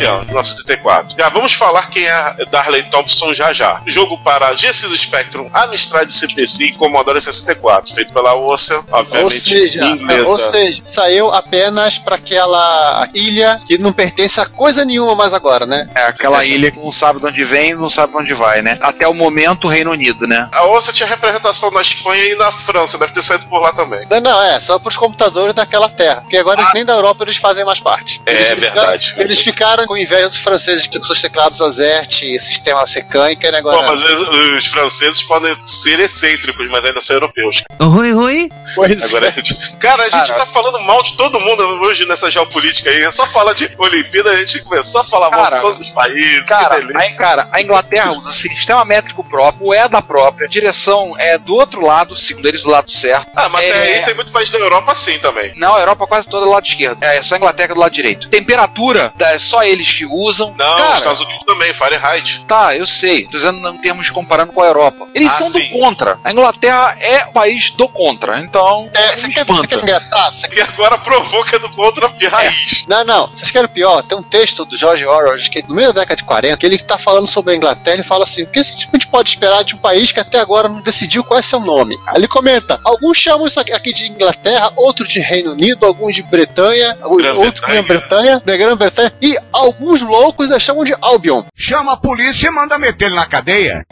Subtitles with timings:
[0.00, 1.16] 14 anos, 1984.
[1.18, 3.80] Já vamos falar quem é Darley Thompson já já.
[3.86, 9.84] Jogo para Genesis Spectrum, Amstrad CPC e Commodore 64, feito pela Ocean, obviamente ou seja,
[9.84, 10.28] inglesa.
[10.28, 15.66] Ou seja, saiu apenas para aquela ilha que não pertence a coisa nenhuma mais agora,
[15.66, 15.88] né?
[15.94, 18.78] É, aquela ilha que não sabe de onde vem não sabe onde vai, né?
[18.80, 20.48] Até o momento, o Reino Unido, né?
[20.52, 24.06] A Ocean tinha representação na Espanha e na França, deve ter saído por lá também.
[24.10, 26.70] Não, não é, só para os computadores daquela terra, porque agora ah.
[26.74, 28.20] nem da Europa eles fazem mais parte.
[28.26, 29.14] É eles é ficaram, verdade.
[29.18, 33.80] Eles ficaram com inveja dos franceses com seus teclados Azert, sistema Secan e que negócio.
[33.80, 34.22] Pô, mas os,
[34.56, 37.64] os franceses podem ser excêntricos, mas ainda são europeus.
[37.80, 38.48] Oi, oi.
[38.76, 39.78] Pois Agora, é.
[39.80, 40.40] cara, a gente Cara.
[40.40, 43.02] tá falando mal de todo mundo hoje nessa geopolítica aí.
[43.02, 45.90] É só falar de Olimpíada, a gente começou a falar mal Cara, de todos os
[45.90, 46.46] países.
[46.46, 51.84] Cara, a, cara, a Inglaterra usa sistema métrico próprio, moeda própria, direção é do outro
[51.84, 53.26] lado, segundo eles, do lado certo.
[53.34, 55.52] Ah, mas até é- aí tem muito país da Europa assim também.
[55.56, 57.02] Não, a Europa quase toda do lado esquerdo.
[57.02, 58.28] É só a Inglaterra do lado direito.
[58.28, 60.54] Temperatura, é só eles que usam.
[60.58, 62.44] Não, Cara, os Estados Unidos também, Fahrenheit.
[62.46, 63.24] Tá, eu sei.
[63.24, 65.08] Tô dizendo em termos de comparando com a Europa.
[65.14, 65.62] Eles Ah, são sim.
[65.62, 66.18] do contra.
[66.24, 68.40] A Inglaterra é o país do contra.
[68.40, 68.88] Então.
[68.94, 70.36] É, você quer, você quer engraçado?
[70.36, 72.84] Você E agora provou que é do contra de raiz.
[72.86, 73.26] Não, não.
[73.28, 74.02] Vocês querem o pior?
[74.02, 76.78] Tem um texto do George Orwell, que no meio da década de 40, que ele
[76.78, 79.74] tá falando sobre a Inglaterra e fala assim: o que a gente pode esperar de
[79.74, 81.96] um país que até agora não decidiu qual é seu nome?
[82.08, 86.22] Aí ele comenta: alguns chamam isso aqui de Inglaterra, outros de Reino Unido, alguns de
[86.22, 89.69] Bretanha, outros de Grã-Bretanha, da Grã-Bretanha, e alguns
[90.00, 91.44] loucos ainda chamam de Albion.
[91.56, 93.84] Chama a polícia e manda meter ele na cadeia.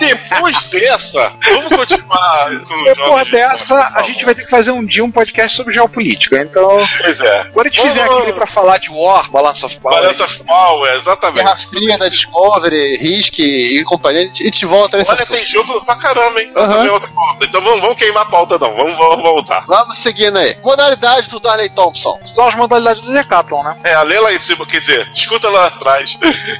[0.00, 4.70] Depois dessa, vamos continuar com Depois de dessa, esporte, a gente vai ter que fazer
[4.72, 6.38] um dia um podcast sobre geopolítica.
[6.40, 6.70] Então.
[7.00, 7.44] Pois é.
[7.52, 10.00] Quando a gente fizer Vamos- aquele pra falar de War, Balance of Power.
[10.00, 11.44] Balance of Power, exatamente.
[11.44, 15.36] Guerra Fria da Discovery, Risk e companhia, a gente volta nesse Olha, assunto.
[15.36, 16.50] tem jogo pra caramba, hein?
[16.90, 17.44] Outra pauta.
[17.44, 18.74] Então vamos, vamos queimar a pauta, não.
[18.74, 19.64] Vamos, vamos voltar.
[19.66, 20.56] Vamos seguindo aí.
[20.62, 22.18] Modalidade do Darley Thompson.
[22.24, 23.76] São as modalidades do Decathlon, né?
[23.84, 26.18] É, a lê lá em cima, quer dizer, escuta lá atrás.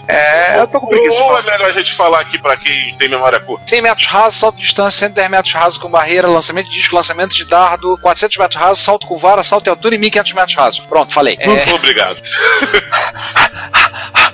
[0.08, 1.20] É, eu tô com preguiça.
[1.20, 3.62] Ou é melhor a gente falar aqui pra quem tem memória curta?
[3.66, 7.34] 100 metros rasos, salto de distância, 110 metros rasos com barreira, lançamento de disco, lançamento
[7.34, 10.80] de dardo, 400 metros rasos, salto com vara, salto em altura e 1500 metros rasos.
[10.80, 11.36] Pronto, falei.
[11.38, 12.20] É, Obrigado.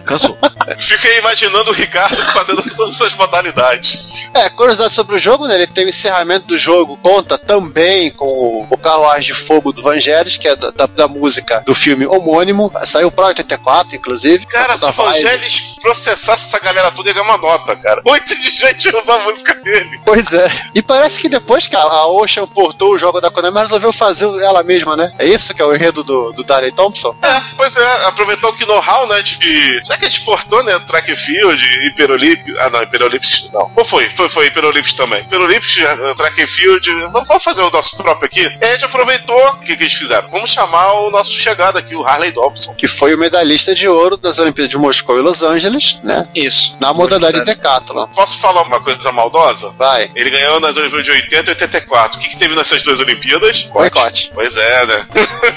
[0.07, 0.37] cansou.
[0.81, 4.29] Fiquei imaginando o Ricardo fazendo todas essas modalidades.
[4.35, 5.55] É, curiosidade sobre o jogo, né?
[5.57, 10.37] Ele tem o encerramento do jogo, conta também com o Carruagem de Fogo do Vangelis,
[10.37, 12.73] que é da, da- da música do filme homônimo.
[12.85, 14.47] Saiu pro 84, inclusive.
[14.47, 18.03] Cara, se o Vangelis processasse essa galera toda, ia ganhar uma nota, cara.
[18.05, 20.01] Muito de gente usa a música dele.
[20.05, 20.49] Pois é.
[20.75, 24.27] E parece que depois que a, Ocean portou o jogo da Konami, ela resolveu fazer
[24.43, 25.13] ela mesma, né?
[25.19, 27.15] É isso que é o enredo do, do Darley Thompson?
[27.23, 29.83] É, pois é, aproveitou o know-how, né, de...
[30.01, 32.59] Que a gente portou, né, track and field, hiperolímpico...
[32.59, 33.71] Ah, não, hiperolímpicos não.
[33.75, 34.09] Ou foi?
[34.11, 35.23] Foi, foi, hiperolímpicos também.
[35.23, 36.91] Hiperolímpicos, eh, track and field...
[37.13, 38.41] Vamos vamos fazer o nosso próprio aqui?
[38.61, 39.37] E a gente aproveitou...
[39.37, 40.29] O que, que eles fizeram?
[40.31, 42.75] Vamos chamar o nosso chegado aqui, o Harley Dobson.
[42.75, 46.27] Que foi o medalhista de ouro das Olimpíadas de Moscou e Los Angeles, né?
[46.35, 46.77] Isso.
[46.81, 48.07] Na modalidade Decathlon.
[48.09, 49.75] Posso falar uma coisa maldosa?
[49.79, 50.11] Vai.
[50.15, 52.19] Ele ganhou nas Olimpíadas de 80 e 84.
[52.19, 53.63] O que, que teve nessas duas Olimpíadas?
[53.73, 54.31] Boicote.
[54.35, 55.07] Pois é, né?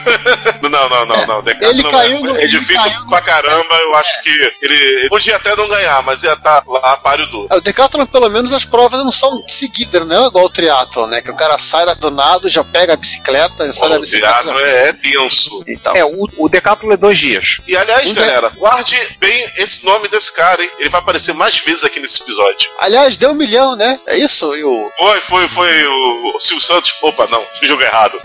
[0.87, 1.41] não, não, não, não.
[1.41, 3.75] Decathlon Ele caiu no- é, é ele difícil caiu no- pra caramba.
[3.75, 7.47] Eu acho que ele, ele podia até não ganhar, mas ia estar lá páreo duro.
[7.51, 11.07] É, O Decathlon, pelo menos, as provas não são seguidas, não é igual o triatlon,
[11.07, 11.21] né?
[11.21, 14.33] Que o cara sai da- do nado, já pega a bicicleta, sai da O bicicleta.
[14.43, 15.63] teatro é, é tenso.
[15.67, 17.59] Então, É, o, o Decathlon é dois dias.
[17.67, 20.69] E aliás, Um galera, guarde bem esse nome desse cara, hein?
[20.79, 22.69] Ele vai aparecer mais vezes aqui nesse episódio.
[22.79, 23.99] aliás, deu um milhão, né?
[24.07, 24.55] É isso?
[24.55, 24.91] E o...
[24.97, 26.93] Foi, foi, foi o, o Silvio Santos.
[27.01, 28.19] Opa, não, esse jogo é errado.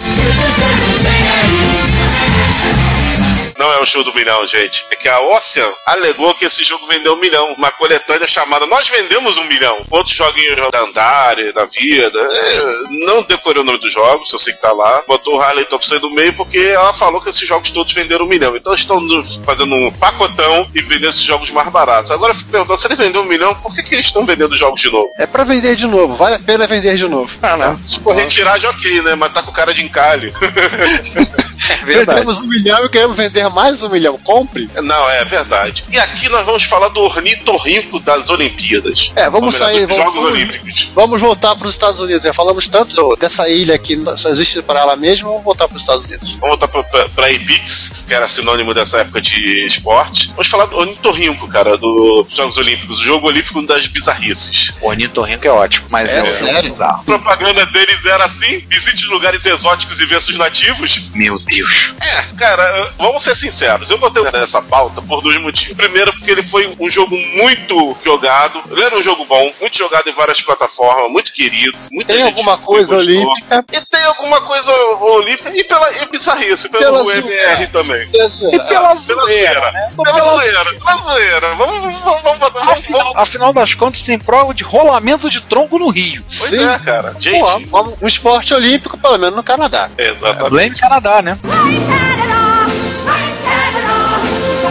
[3.59, 4.85] Não é o show do milhão, gente.
[4.91, 7.53] É que a Ocean alegou que esse jogo vendeu um milhão.
[7.55, 9.85] Uma coletânea chamada Nós Vendemos um Milhão.
[9.91, 12.19] Outros joguinhos da Andare, da Vida.
[12.19, 15.03] É, não decorei o nome dos jogos, eu sei que tá lá.
[15.07, 18.29] Botou o Harley Thompson no meio porque ela falou que esses jogos todos venderam um
[18.29, 18.57] milhão.
[18.57, 19.01] Então eles estão
[19.45, 22.11] fazendo um pacotão e vendendo esses jogos mais baratos.
[22.11, 24.57] Agora eu fico perguntando, se ele vendeu um milhão, por que, que eles estão vendendo
[24.57, 25.11] jogos de novo?
[25.19, 27.37] É pra vender de novo, vale a pena vender de novo.
[27.43, 27.79] Ah, né?
[27.87, 29.15] Se for retiragem, ok, né?
[29.15, 30.33] Mas tá com cara de encalhe.
[31.67, 32.19] É verdade.
[32.19, 34.19] Vendemos um milhão e queremos vender mais um milhão.
[34.25, 34.69] Compre.
[34.83, 35.85] Não, é verdade.
[35.91, 39.13] E aqui nós vamos falar do ornitorrinco das Olimpíadas.
[39.17, 39.87] É, vamos melhor, sair.
[39.87, 40.91] Vamos, Jogos Olímpicos.
[40.95, 42.23] vamos voltar para os Estados Unidos.
[42.23, 42.33] né?
[42.33, 45.83] Falamos tanto do- dessa ilha que só existe para ela mesma, vamos voltar para os
[45.83, 46.31] Estados Unidos.
[46.33, 50.29] Vamos voltar pra, pra, pra Epix, que era sinônimo dessa época de esporte.
[50.31, 53.01] Vamos falar do ornitorrinco, cara, dos Jogos Olímpicos.
[53.01, 54.73] O jogo olímpico das bizarrices.
[54.81, 56.71] O ornitorrinco é ótimo, mas É é, sério?
[56.71, 57.01] bizarro.
[57.01, 61.11] A propaganda deles era assim: visite lugares exóticos e versus nativos.
[61.15, 61.93] Meu Deus.
[62.01, 63.91] É, cara, vamos ser sinceros.
[63.91, 65.77] Eu botei nessa pauta por dois motivos.
[65.77, 68.61] Primeiro, porque ele foi um jogo muito jogado.
[68.71, 71.77] Ele era um jogo bom, muito jogado em várias plataformas, muito querido.
[71.93, 73.15] Muita Tem gente alguma coisa gostou.
[73.15, 73.65] olímpica?
[73.73, 77.67] E tem alguma coisa olímpica e pela e bizarrice, pelo Pela MR zoeira.
[77.73, 78.09] também.
[78.15, 78.65] É zoeira.
[78.65, 79.61] Pela Pela zoeira.
[79.61, 79.73] zoeira.
[79.97, 81.55] Pela zoeira, pela zoeira.
[81.57, 85.89] Vamos, vamos, vamos, vamos, vamos, Afinal, das contas, tem prova de rolamento de tronco no
[85.89, 86.23] Rio.
[86.23, 86.65] Pois Sim.
[86.69, 87.15] é, cara.
[87.19, 89.91] Gente, Pô, um esporte olímpico, pelo menos no Canadá.
[89.99, 90.51] exatamente.
[90.51, 91.39] Blame Canadá, né?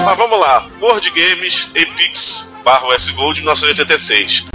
[0.06, 0.68] Mas vamos lá.
[0.82, 4.46] World Games Epix barra US Gold 1986.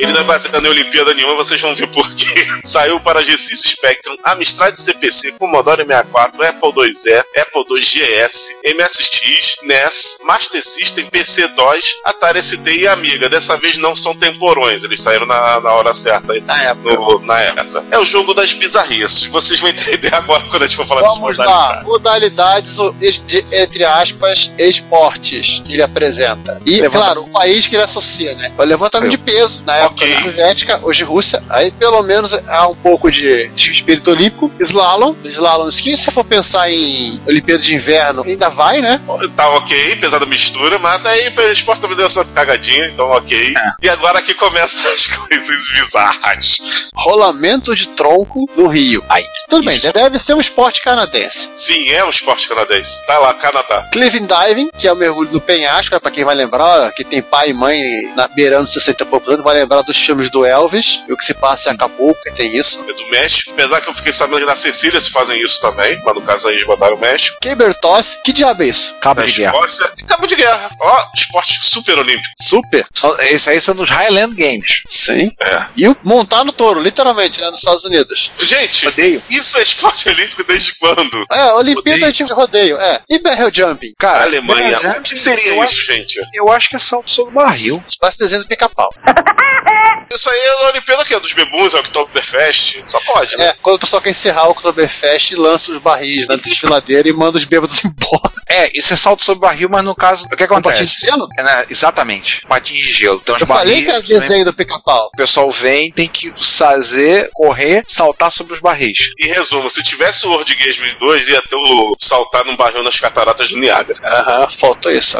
[0.00, 2.46] Ele não é baseado em Olimpíada nenhuma, vocês vão ver por quê.
[2.64, 10.18] Saiu para GSX Spectrum, Amstrad CPC, Commodore 64, Apple IIe, Apple II GS, MSX, NES,
[10.24, 13.28] Master System, PC-DOS, Atari ST e Amiga.
[13.28, 16.40] Dessa vez não são temporões, eles saíram na, na hora certa aí.
[16.40, 16.94] Na época.
[16.94, 17.84] No- na época.
[17.90, 19.26] É o jogo das bizarrices.
[19.26, 21.86] Vocês vão entender agora quando a gente for falar das Vamos lá, modalidades.
[21.86, 26.60] modalidades, o- es- de- entre aspas, esportes que ele apresenta.
[26.64, 28.52] E, Levanta- claro, o país que ele associa, né?
[28.56, 30.14] O levantamento de peso, na época Ok.
[30.22, 34.50] Soviética, hoje Rússia, aí pelo menos há um pouco de, de espírito olímpico.
[34.60, 39.00] Slalom, slalom ski, se for pensar em Olimpíada de Inverno, ainda vai, né?
[39.36, 43.54] Tá ok, pesada mistura, mas aí o esporte também deu essa cagadinha, então ok.
[43.82, 46.58] E agora aqui começam as coisas bizarras.
[46.94, 49.04] Rolamento de tronco no Rio.
[49.08, 49.84] Ai, Tudo isso.
[49.84, 51.50] bem, deve ser um esporte canadense.
[51.54, 53.04] Sim, é um esporte canadense.
[53.06, 53.88] Tá lá, Canadá.
[53.92, 57.22] Cliff diving, que é o mergulho no penhasco, é pra quem vai lembrar, que tem
[57.22, 57.78] pai e mãe
[58.16, 61.24] na beirando 60 e poucos anos, vai lembrar dos filmes do Elvis, e o que
[61.24, 62.84] se passa em Acapulco, que tem isso.
[62.88, 63.52] É do México.
[63.52, 66.48] Apesar que eu fiquei sabendo que na Sicília se fazem isso também, mas no caso
[66.48, 67.36] aí eles botaram o México.
[67.40, 68.94] Caber toss, que diabo é isso?
[69.00, 69.52] cabo Na de guerra.
[69.54, 70.70] Escócia, e cabo de guerra.
[70.80, 72.28] Ó, esporte super olímpico.
[72.40, 72.86] Super.
[73.20, 74.82] Esse aí são dos Highland Games.
[74.86, 75.30] Sim.
[75.44, 75.66] É.
[75.76, 78.30] E o montar no touro, literalmente, né, nos Estados Unidos.
[78.38, 79.22] Gente, Odeio.
[79.30, 81.24] isso é esporte olímpico desde quando?
[81.32, 83.00] É, Olimpíada de rodeio, é.
[83.08, 83.92] E barrel jumping?
[83.98, 84.78] Cara, Alemanha.
[84.98, 86.20] O que seria isso, acho- gente?
[86.34, 87.82] Eu acho que é salto sobre barril.
[87.86, 88.88] Isso parece desenho do pica-pau.
[90.12, 92.82] Isso aí é a Olimpíada que é dos bebuns, é o Oktoberfest.
[92.86, 93.48] Só pode, né?
[93.48, 97.36] É, quando o pessoal quer encerrar o Oktoberfest, lança os barris na desfiladeira e manda
[97.36, 98.32] os bêbados embora.
[98.48, 101.06] É, isso é salto sobre barril, mas no caso, o que Com patinho de acontece?
[101.06, 101.28] gelo?
[101.38, 103.20] É, né, exatamente, patinho de gelo.
[103.22, 105.10] Então, os Eu falei barris, que era né, desenho do pica-pau.
[105.12, 109.10] o pessoal vem, tem que fazer, correr, saltar sobre os barris.
[109.20, 112.98] Em resumo, se tivesse o World Games 2, ia ter o saltar num barril nas
[112.98, 113.98] cataratas do Niágara.
[114.02, 115.18] Aham, faltou isso.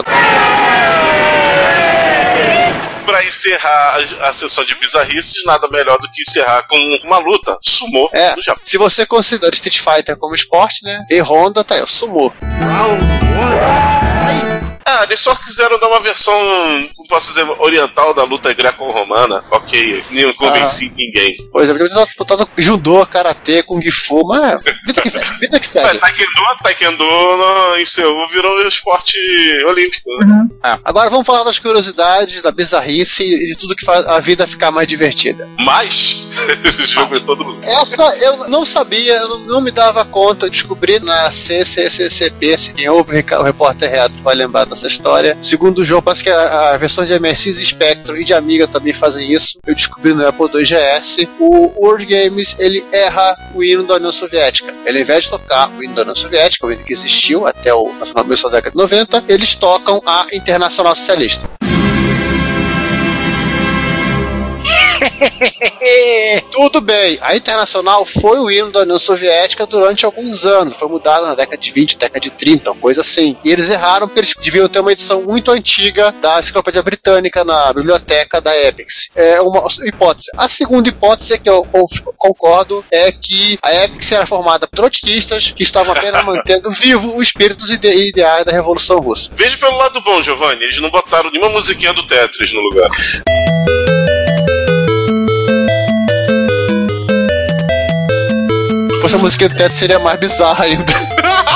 [3.08, 7.56] Pra encerrar a, a sessão de bizarrices, nada melhor do que encerrar com uma luta
[7.62, 8.34] sumô É.
[8.34, 8.62] do Japão.
[8.66, 11.06] Se você considera Street Fighter como esporte, né?
[11.10, 12.30] E Honda tá aí, sumô.
[14.84, 16.34] Ah, eles só quiseram dar uma versão,
[17.08, 19.42] posso dizer, oriental da luta greco-romana.
[19.50, 21.36] Ok, não convenci ninguém.
[21.50, 25.66] Pois é, podia ter botado judô, karatê, kung fu, mas vida que veste, vida que
[25.78, 25.98] Mas segue.
[25.98, 29.16] Taekwondo, Taekwondo no- em Seul virou esporte
[29.66, 30.08] olímpico.
[30.84, 34.70] Agora vamos falar das curiosidades, da bizarrice e de tudo que faz a vida ficar
[34.70, 35.48] mais divertida.
[35.58, 36.26] Mas,
[36.64, 37.58] esse jogo é todo mundo.
[37.62, 42.74] Essa eu não sabia, eu não, não me dava conta, eu descobri na CCCCP, se
[42.74, 45.36] quem ouve o repórter reto vai lembrar dessa história.
[45.42, 48.92] Segundo o João, parece que a, a versão de MSX Spectrum e de Amiga também
[48.92, 49.58] fazem isso.
[49.66, 51.28] Eu descobri no Apple II GS.
[51.38, 54.74] O World Games, ele erra o hino da União Soviética.
[54.84, 57.72] Ele, ao invés de tocar o hino da União Soviética, o hino que existiu até
[57.72, 61.48] o final da década de 90, eles tocam a Internacional Socialista.
[66.50, 71.26] Tudo bem, a Internacional foi o hino da União Soviética durante alguns anos, foi mudada
[71.26, 73.36] na década de 20, década de 30, uma coisa assim.
[73.44, 77.72] E eles erraram porque eles deviam ter uma edição muito antiga da Enciclopédia Britânica na
[77.72, 79.10] biblioteca da Epix.
[79.14, 80.28] É uma hipótese.
[80.36, 81.66] A segunda hipótese que eu
[82.16, 87.22] concordo é que a Epix era formada por trotskistas que estavam apenas mantendo vivo o
[87.22, 89.30] espírito e ideais da Revolução Russa.
[89.34, 90.64] Veja pelo lado bom, Giovanni.
[90.64, 92.90] Eles não botaram nenhuma musiquinha do Tetris no lugar.
[99.08, 101.07] Fosse a musiquinha do Tetris seria mais bizarra ainda.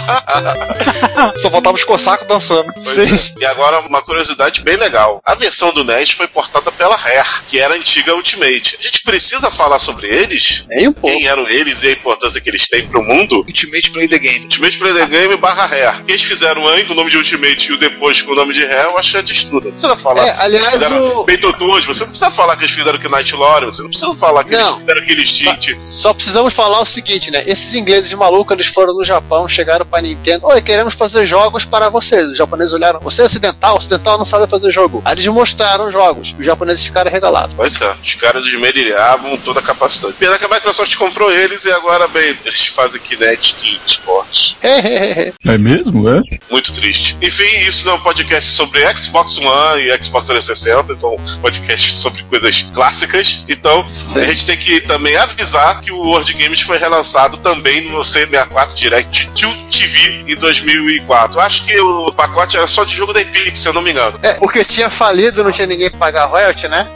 [1.40, 2.70] Só faltava os cossacos dançando.
[2.70, 3.40] É.
[3.42, 5.20] E agora, uma curiosidade bem legal.
[5.24, 8.76] A versão do NES foi portada pela Rare, que era a antiga Ultimate.
[8.80, 10.64] A gente precisa falar sobre eles?
[10.68, 11.16] Nem um pouco.
[11.16, 13.38] Quem eram eles e a importância que eles têm pro mundo?
[13.46, 14.40] Ultimate Play the Game.
[14.44, 16.02] Ultimate Play the Game barra Rare.
[16.08, 18.84] Eles fizeram antes o nome de Ultimate e o depois com o nome de Rare,
[18.84, 19.64] eu acho que é de estudo.
[19.66, 20.26] Não precisa falar.
[20.26, 23.08] É, aliás, Eles fizeram o- Beito 2, você não precisa falar que eles fizeram que
[23.08, 24.60] Night Lore, você não precisa falar que Não.
[24.60, 25.76] eles fizeram aquele cheat.
[25.80, 27.42] Só precisamos falar o seguinte, né?
[27.46, 30.46] Esses ingleses malucos, eles foram no Japão, chegaram pra Nintendo.
[30.46, 32.26] Oi, queremos fazer jogos para vocês.
[32.26, 35.02] Os japoneses olharam, você é ocidental, ocidental não sabe fazer jogo.
[35.04, 36.34] Aí eles mostraram jogos.
[36.38, 37.54] Os japoneses ficaram regalados.
[37.54, 40.14] Pois é, os caras esmerilhavam toda a capacidade.
[40.14, 44.56] Pena que a Microsoft comprou eles e agora, bem, eles fazem Kinect Sports.
[45.44, 46.20] É mesmo, é?
[46.50, 47.16] Muito triste.
[47.20, 52.22] Enfim, isso não é um podcast sobre Xbox One e Xbox 360, são podcasts sobre
[52.24, 53.44] coisas clássicas.
[53.48, 53.84] Então,
[54.16, 58.72] a gente tem que também avisar que o World Games foi relançado também no C64
[58.74, 59.48] Direct to
[59.82, 61.40] TV em 2004.
[61.40, 64.18] Acho que o pacote era só de jogo da Epic, se eu não me engano.
[64.22, 66.88] é, porque tinha falido, não tinha ninguém pra pagar royalty, né?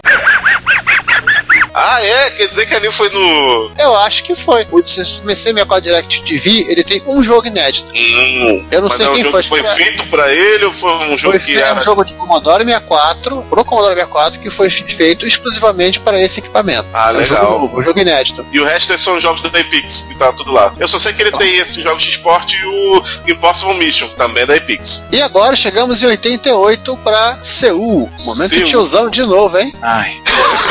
[1.79, 2.31] Ah, é?
[2.31, 3.71] Quer dizer que ali foi no.
[3.79, 4.67] Eu acho que foi.
[4.71, 7.93] O C64 Direct TV, ele tem um jogo inédito.
[7.95, 9.43] Hum, Eu não mas sei é quem jogo foi.
[9.43, 11.79] que foi Foi- feito pra ele ou foi um jogo Foi que era.
[11.79, 16.87] um jogo de Commodore 64, pro Commodore 64, que foi feito exclusivamente para esse equipamento.
[16.95, 17.61] Ah, É um jogo legal.
[17.61, 18.47] novo, um jogo inédito.
[18.51, 20.73] E o resto são jogos da Epix, que tá tudo lá.
[20.79, 24.45] Eu só sei que ele tem esses jogos de esporte e o Impossible Mission, também
[24.45, 25.05] é da Epix.
[25.13, 28.11] E agora chegamos em 88 pra Seul.
[28.25, 28.65] Momento Seul.
[28.65, 29.73] tiozão de novo, hein?
[29.83, 30.17] Ai.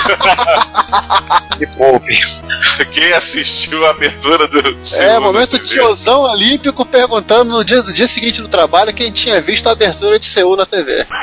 [1.59, 2.17] Me poupe.
[2.91, 4.59] Quem assistiu a abertura do
[4.99, 9.67] É, momento tiozão olímpico perguntando no dia, no dia seguinte do trabalho quem tinha visto
[9.67, 11.05] a abertura de Seul na TV.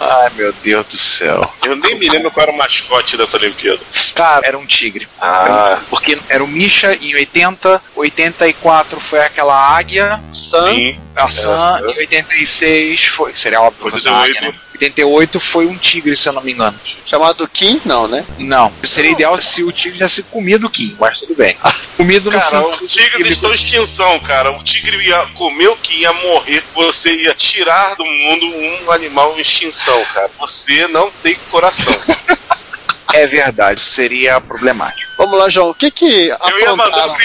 [0.00, 1.52] Ai, meu Deus do céu.
[1.64, 3.78] Eu nem me lembro qual era o mascote dessa Olimpíada.
[4.14, 5.06] Cara, era um tigre.
[5.20, 10.98] Ah, Porque era o Misha em 80, 84 foi aquela águia, Sam, sim.
[11.14, 11.80] a Sam, Sam.
[11.92, 13.34] em 86 foi.
[13.36, 14.38] Seria óbvio que fosse a 88.
[14.38, 14.58] águia, né?
[14.74, 16.78] 88 foi um tigre, se eu não me engano.
[17.06, 18.24] chamado Kim, não, né?
[18.38, 21.56] Não, seria ideal se o tigre tivesse comido o Kim, mas tudo bem.
[21.96, 24.50] Comido no Cara, os tigres estão em extinção, cara.
[24.52, 26.64] O tigre ia comer o que ia morrer.
[26.74, 30.30] Você ia tirar do mundo um animal em extinção, cara.
[30.38, 31.94] Você não tem coração.
[33.12, 35.12] É verdade, seria problemático.
[35.18, 35.70] Vamos lá, João.
[35.70, 37.16] O que que Eu ia mandar o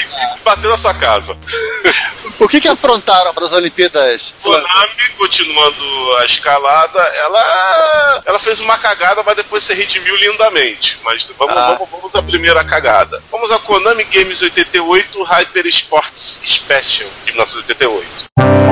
[0.44, 1.36] bater na sua casa.
[2.40, 4.34] O que que aprontaram para as Olimpíadas?
[4.44, 11.00] Konami, continuando a escalada, ela, ela fez uma cagada, mas depois se redimiu lindamente.
[11.04, 11.72] Mas vamos, Ah.
[11.74, 13.24] vamos, vamos à primeira cagada.
[13.32, 18.67] Vamos a Konami Games 88 Hyper Sports Special de 1988.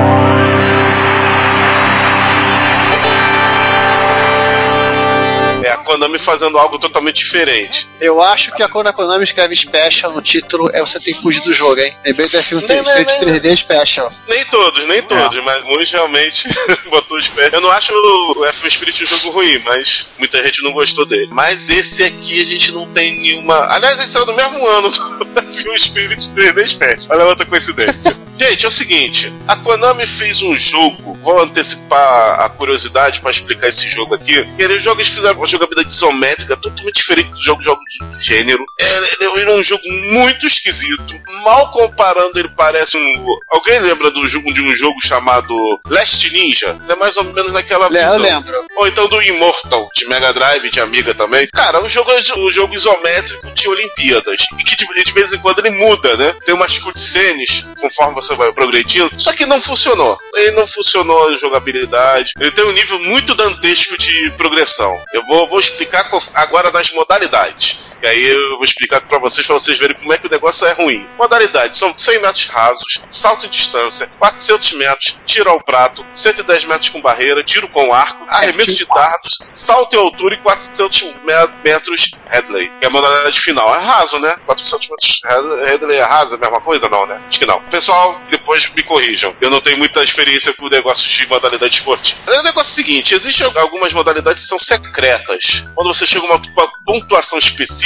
[5.86, 7.88] Konami fazendo algo totalmente diferente.
[8.00, 11.22] Eu acho que a quando a Konami escreve Special no título, é você tem que
[11.22, 11.96] fugir do jogo, hein?
[12.04, 13.34] Lembrei do F1 Não, não, Street não.
[13.34, 14.12] 3D Special.
[14.28, 16.48] Nem todos, nem todos, mas muitos realmente
[16.90, 17.52] botou pés.
[17.52, 21.28] Eu não acho o F1 Spirit um jogo ruim, mas muita gente não gostou dele.
[21.30, 23.66] Mas esse aqui a gente não tem nenhuma.
[23.70, 24.98] Aliás, esse saiu no mesmo ano do
[25.40, 27.06] F1 Spirit 3D Special.
[27.10, 28.16] Olha outra coincidência.
[28.38, 31.16] gente, é o seguinte: a Konami fez um jogo.
[31.22, 34.46] Vou antecipar a curiosidade para explicar esse jogo aqui.
[34.58, 38.64] Eles jogos fizeram uma jogabilidade isométrica totalmente diferente dos jogos, jogos de gênero.
[38.78, 39.06] Era,
[39.40, 41.14] era um jogo muito esquisito.
[41.44, 43.26] Mal comparando, ele parece um.
[43.50, 45.54] Alguém lembra do jogo de um jogo chamado
[45.88, 46.76] Last Ninja?
[46.82, 48.18] Ele é mais ou menos naquela Le- Eu visão.
[48.22, 48.64] lembro.
[48.76, 51.48] Ou então do Immortal, de Mega Drive, de Amiga também.
[51.52, 54.46] Cara, o jogo, o jogo isométrico de Olimpíadas.
[54.58, 56.34] E que de, de vez em quando ele muda, né?
[56.44, 59.10] Tem umas cutscenes conforme você vai progredindo.
[59.18, 60.18] Só que não funcionou.
[60.34, 62.32] Ele não funcionou a jogabilidade.
[62.38, 64.98] Ele tem um nível muito dantesco de progressão.
[65.12, 67.80] Eu vou, vou explicar agora das modalidades.
[68.02, 70.66] E aí eu vou explicar pra vocês, pra vocês verem como é que o negócio
[70.66, 71.06] é ruim.
[71.18, 76.90] Modalidade, são 100 metros rasos, salto em distância, 400 metros, tiro ao prato, 110 metros
[76.90, 82.10] com barreira, tiro com arco, arremesso de dardos, salto em altura e 400 me- metros
[82.28, 82.70] headley.
[82.78, 83.74] Que é a modalidade final.
[83.74, 84.36] É raso, né?
[84.46, 86.88] 400 metros head- headley é raso, é a mesma coisa?
[86.88, 87.20] Não, né?
[87.28, 87.60] Acho que não.
[87.62, 89.34] Pessoal, depois me corrijam.
[89.40, 92.18] Eu não tenho muita experiência com o negócio de modalidade esportiva.
[92.26, 95.64] O negócio é o seguinte: existem algumas modalidades que são secretas.
[95.74, 96.42] Quando você chega a uma
[96.84, 97.85] pontuação específica,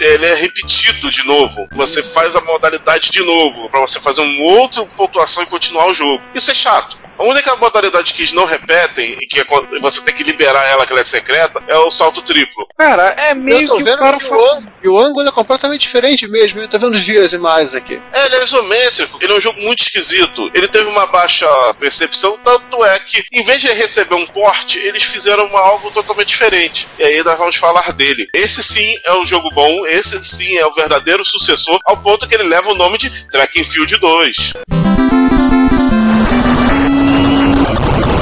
[0.00, 1.68] ele é repetido de novo.
[1.72, 5.94] Você faz a modalidade de novo, pra você fazer uma outra pontuação e continuar o
[5.94, 6.22] jogo.
[6.34, 7.03] Isso é chato.
[7.18, 9.44] A única modalidade que eles não repetem e que é
[9.80, 12.66] você tem que liberar ela, que ela é secreta, é o salto triplo.
[12.76, 15.32] Cara, é Eu meio tô que o vendo cara que o ângulo, o ângulo é
[15.32, 16.60] completamente diferente mesmo.
[16.60, 18.00] Eu tô vendo os dias e mais aqui.
[18.12, 20.50] É, ele é isométrico, ele é um jogo muito esquisito.
[20.52, 21.46] Ele teve uma baixa
[21.78, 26.28] percepção, tanto é que, em vez de receber um porte, eles fizeram uma, algo totalmente
[26.28, 26.88] diferente.
[26.98, 28.28] E aí nós vamos falar dele.
[28.34, 32.34] Esse sim é um jogo bom, esse sim é o verdadeiro sucessor, ao ponto que
[32.34, 34.54] ele leva o nome de Track and Field 2.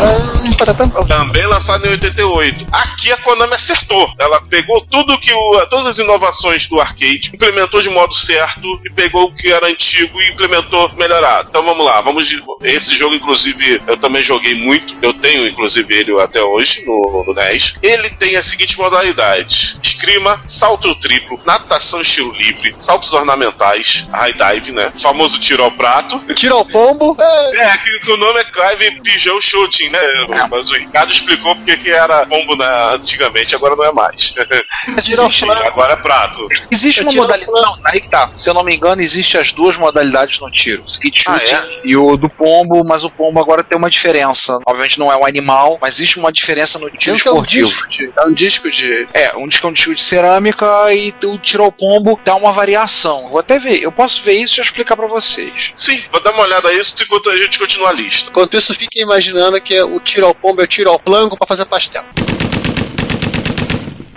[0.03, 0.32] Hum,
[1.07, 2.67] Também lançado em 88.
[2.73, 4.13] Aqui a Konami acertou.
[4.19, 8.91] Ela pegou tudo que o, todas as inovações do arcade, implementou de modo certo e
[8.91, 11.49] pegou o que era antigo e implementou melhorado.
[11.51, 14.95] Então vamos lá, vamos de- esse jogo inclusive eu também joguei muito.
[15.03, 17.75] Eu tenho inclusive ele até hoje no, no NES.
[17.83, 24.73] Ele tem a seguinte modalidade: esgrima, salto triplo, natação estilo livre, saltos ornamentais, high dive,
[24.73, 24.93] né?
[24.95, 26.19] O famoso tiro ao prato.
[26.35, 27.17] Tira o pombo.
[27.21, 30.01] É, É, que, que o nome é Clive Pigeon Shooting, né?
[30.51, 34.35] Mas o Ricardo explicou porque que era pombo na- antigamente, agora não é mais.
[34.97, 36.47] Existe, agora é prato.
[36.71, 37.53] existe uma modalidade.
[37.63, 38.31] Não, aí que tá.
[38.35, 41.81] Se eu não me engano, existe as duas modalidades no tiro: o skid Ah, shooting
[41.85, 44.59] e o do pombo, mas o pombo agora tem uma diferença.
[44.67, 47.37] Obviamente não é um animal, mas existe uma diferença no tiro Tem que é um
[47.37, 47.67] esportivo.
[47.69, 49.09] disco de- É um disco de.
[49.15, 52.53] É, um disco é um disco de cerâmica e o tiro ao pombo dá uma
[52.53, 53.29] variação.
[53.29, 55.73] Vou até ver, eu posso ver isso e já explicar pra vocês.
[55.77, 58.31] Sim, vou dar uma olhada nisso enquanto a gente continua a lista.
[58.31, 61.47] Enquanto isso, fiquem imaginando que o tiro ao pombo é o tiro ao plango pra
[61.47, 62.05] fazer pastel.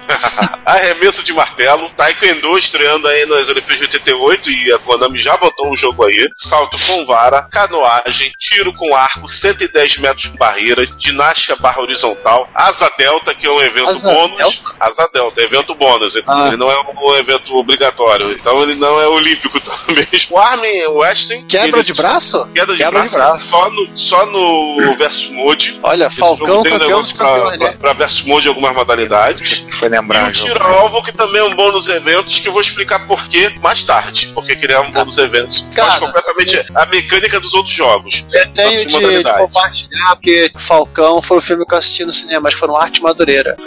[0.66, 5.70] Arremesso de martelo, Taekwondo estreando aí nas Olimpíadas de 88 e a Konami já botou
[5.72, 6.28] o jogo aí.
[6.38, 12.92] Salto com vara, canoagem, tiro com arco, 110 metros com barreira, ginástica barra horizontal, asa
[12.98, 14.38] delta, que é um evento Asa bônus.
[14.38, 14.76] delta?
[14.80, 16.16] Asa delta, evento bônus.
[16.16, 16.56] Ele, Ah.
[16.58, 18.32] não é um evento obrigatório.
[18.32, 20.08] Então ele não é olímpico também.
[20.32, 21.44] O Armin Weston.
[21.48, 22.46] Quebra de braço?
[22.54, 23.48] Queda de Quebra de braço, braço.
[23.48, 25.80] Só no, só no versus mode.
[25.84, 27.78] Olha, Esse Falcão um campeão dos pra, campeões, pra, né?
[27.80, 29.66] pra versus mode algumas modalidades.
[29.80, 30.30] Foi E lembrar.
[30.30, 33.84] o tiro-alvo, que também é um bônus eventos, que eu vou explicar por quê mais
[33.84, 34.32] tarde.
[34.34, 35.66] Porque que ele é um bônus eventos.
[35.76, 38.26] Cara, Faz completamente a mecânica dos outros jogos.
[38.32, 42.42] Eu tenho de, de compartilhar, porque Falcão foi o filme que eu assisti no cinema,
[42.42, 43.56] mas foi no Arte Madureira.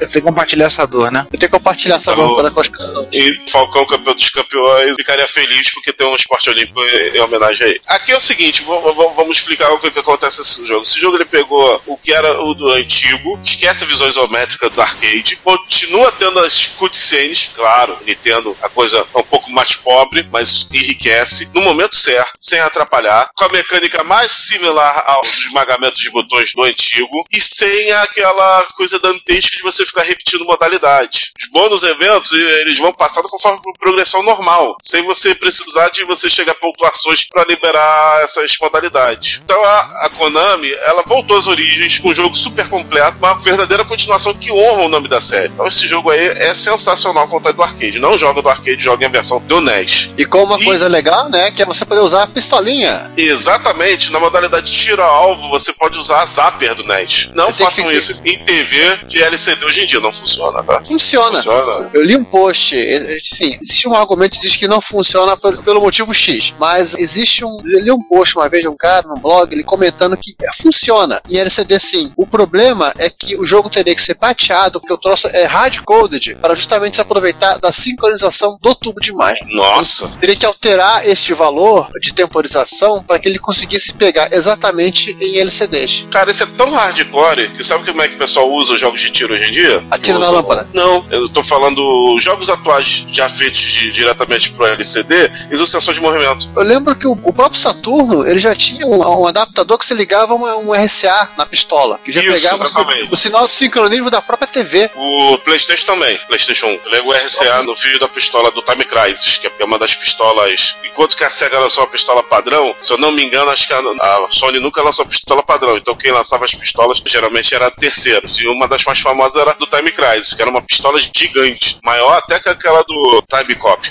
[0.00, 1.26] Eu tenho que compartilhar essa dor, né?
[1.32, 3.08] Eu tenho que compartilhar essa Então, bomba com as pessoas.
[3.12, 7.66] e Falcão, campeão dos campeões, ficaria feliz porque tem um esporte olímpico em em homenagem
[7.66, 7.80] a ele.
[7.86, 10.82] Aqui é o seguinte, vamos explicar o que, que acontece nesse jogo.
[10.82, 14.80] Esse jogo ele pegou o que era o do antigo, esquece a visão isométrica do
[14.80, 15.38] arcade,
[15.70, 21.48] continua tendo as cutscenes, claro, ele tendo a coisa um pouco mais pobre, mas enriquece,
[21.54, 26.64] no momento certo, sem atrapalhar, com a mecânica mais similar ao esmagamento de botões do
[26.64, 31.30] antigo e sem aquela coisa dantesca de você ficar repetindo modalidades.
[31.40, 36.52] Os bônus eventos, eles vão passando conforme progressão normal, sem você precisar de você chegar
[36.52, 39.40] a pontuações para liberar essas modalidades.
[39.44, 43.84] Então a, a Konami, ela voltou às origens com um jogo super completo, uma verdadeira
[43.84, 45.52] continuação que honra o nome da série.
[45.60, 47.98] Então esse jogo aí é sensacional é do arcade.
[47.98, 50.10] Não joga do arcade, joga em versão do NES.
[50.16, 53.10] E com uma E- coisa legal, né, que é você poder usar a pistolinha.
[53.14, 57.30] Exatamente, na modalidade tiro-alvo você pode usar a Zapper do NES.
[57.34, 60.80] Não façam que- isso em TV de LCD hoje em dia, não funciona, tá?
[60.82, 61.36] Funciona.
[61.42, 61.90] Funciona.
[61.92, 66.14] Eu li um post, enfim, existe um argumento que diz que não funciona pelo motivo
[66.14, 67.58] X, mas existe um.
[67.66, 71.20] Eu li um post uma vez de um cara num blog, ele comentando que funciona
[71.28, 72.10] em LCD sim.
[72.16, 76.36] O problema é que o jogo teria que ser pateado, porque o troço é hard-coded,
[76.40, 79.42] para justamente se aproveitar da sincronização do tubo de imagem.
[79.54, 80.08] Nossa.
[80.20, 86.06] Teria que alterar este valor de temporização para que ele conseguisse pegar exatamente em LCDs.
[86.10, 89.00] Cara, isso é tão hardcore que sabe como é que o pessoal usa os jogos
[89.00, 89.82] de tiro hoje em dia?
[89.90, 90.68] Atira na lâmpada.
[90.72, 95.14] Não, eu tô falando jogos atuais já feitos de- diretamente pro LCD,
[95.48, 96.48] eles usam sensor de movimento.
[96.56, 99.94] Eu lembro que o, o próprio Saturno ele já tinha um, um adaptador que você
[99.94, 104.10] ligava uma- um RCA na pistola, que já Isso, pegava o, o sinal de sincronismo
[104.10, 104.90] da própria TV.
[104.96, 106.80] O PlayStation também, PlayStation 1.
[106.86, 109.94] Ele é o RCA no fio da pistola do Time Crisis, que é uma das
[109.94, 110.76] pistolas.
[110.84, 113.72] Enquanto que a Sega lançou uma pistola padrão, se eu não me engano, acho que
[113.72, 115.76] a, a Sony nunca lançou pistola padrão.
[115.76, 118.38] Então quem lançava as pistolas geralmente era terceiros.
[118.38, 122.16] E uma das mais famosas era do Time Crisis, que era uma pistola gigante, maior
[122.16, 123.90] até que aquela do Time Cop.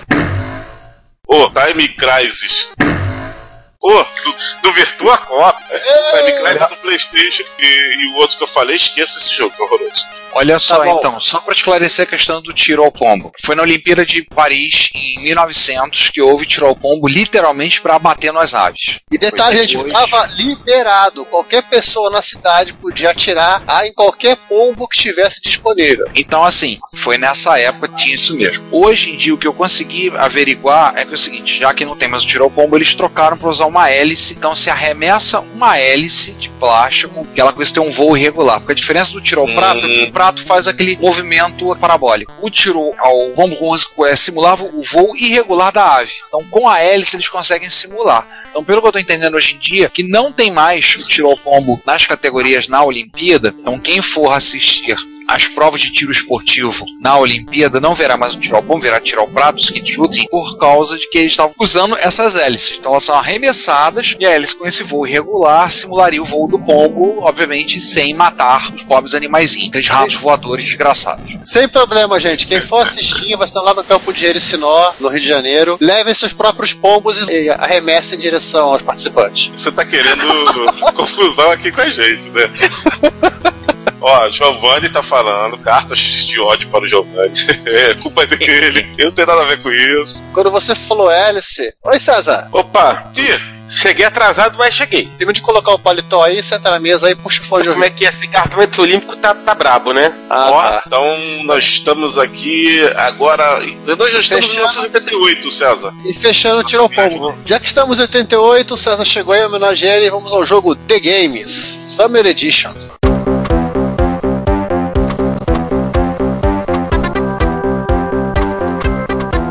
[1.28, 2.70] Ô, Time Crisis.
[3.82, 5.59] Ô, do, do Virtua Cop.
[5.70, 7.44] Time Crisis do Playstation.
[7.60, 10.06] E, e o outro que eu falei, esqueça esse jogo, que é horroroso.
[10.34, 10.98] Olha só, bom.
[10.98, 13.32] então, só para esclarecer a questão do tiro ao pombo.
[13.44, 18.34] Foi na Olimpíada de Paris, em 1900, que houve tiro ao pombo literalmente para bater
[18.34, 19.00] nas aves.
[19.12, 19.94] E detalhe, gente, depois.
[19.94, 21.26] tava liberado.
[21.26, 26.08] Qualquer pessoa na cidade podia atirar ah, em qualquer pombo que estivesse disponível.
[26.16, 28.66] Então, assim, foi nessa época que tinha isso mesmo.
[28.72, 31.86] Hoje em dia, o que eu consegui averiguar é que é o seguinte: já que
[31.86, 34.34] não tem mais o tiro ao pombo, eles trocaram para usar uma hélice.
[34.34, 38.60] Então, se arremessa uma hélice de plástico, que ela coisa tem um voo irregular.
[38.60, 42.34] Porque a diferença do tiro ao prato é que o prato faz aquele movimento parabólico.
[42.42, 43.58] O tiro ao pombo
[44.06, 46.14] é, simulava o voo irregular da ave.
[46.28, 48.26] Então, com a hélice, eles conseguem simular.
[48.50, 51.30] Então, pelo que eu tô entendendo hoje em dia, que não tem mais o tiro
[51.30, 54.96] ao pombo nas categorias na Olimpíada, então quem for assistir
[55.30, 59.00] as provas de tiro esportivo na Olimpíada não verá mais o tiro ao pombo, verá
[59.00, 62.78] tiro ao prato, skid shooting, por causa de que eles estavam usando essas hélices.
[62.80, 66.58] Então elas são arremessadas e a hélice com esse voo irregular simularia o voo do
[66.60, 71.38] pombo, obviamente sem matar os pobres animaizinhos, aqueles ratos voadores desgraçados.
[71.44, 72.48] Sem problema, gente.
[72.48, 75.78] Quem for assistir, vai estar lá no campo de Jericinó, no Rio de Janeiro.
[75.80, 79.52] Levem seus próprios pombos e arremessem em direção aos participantes.
[79.56, 80.24] Você tá querendo
[80.96, 82.50] confusão aqui com a gente, né?
[84.10, 87.30] Ó, Giovanni tá falando, cartas de ódio para o Giovanni.
[87.70, 88.88] É, culpa dele.
[88.98, 90.28] Eu não tenho nada a ver com isso.
[90.34, 91.74] Quando você falou hélice.
[91.84, 92.50] Oi, César.
[92.52, 93.40] Opa, Ih,
[93.72, 95.06] cheguei atrasado, mas cheguei.
[95.18, 97.84] Termina de colocar o paletó aí, senta na mesa aí, puxa o fone de Como
[97.84, 100.12] é que esse cartamento olímpico tá, tá brabo, né?
[100.30, 100.84] Ah, ó, tá.
[100.88, 103.60] então nós estamos aqui agora.
[103.86, 104.82] Nós já estamos em Fechando.
[104.82, 105.94] 1988, César.
[106.06, 107.36] E fechando, tirou o pombo.
[107.46, 110.76] Já que estamos em 88, o César chegou aí, homenagear ele e vamos ao jogo
[110.76, 112.74] The Games Summer Edition.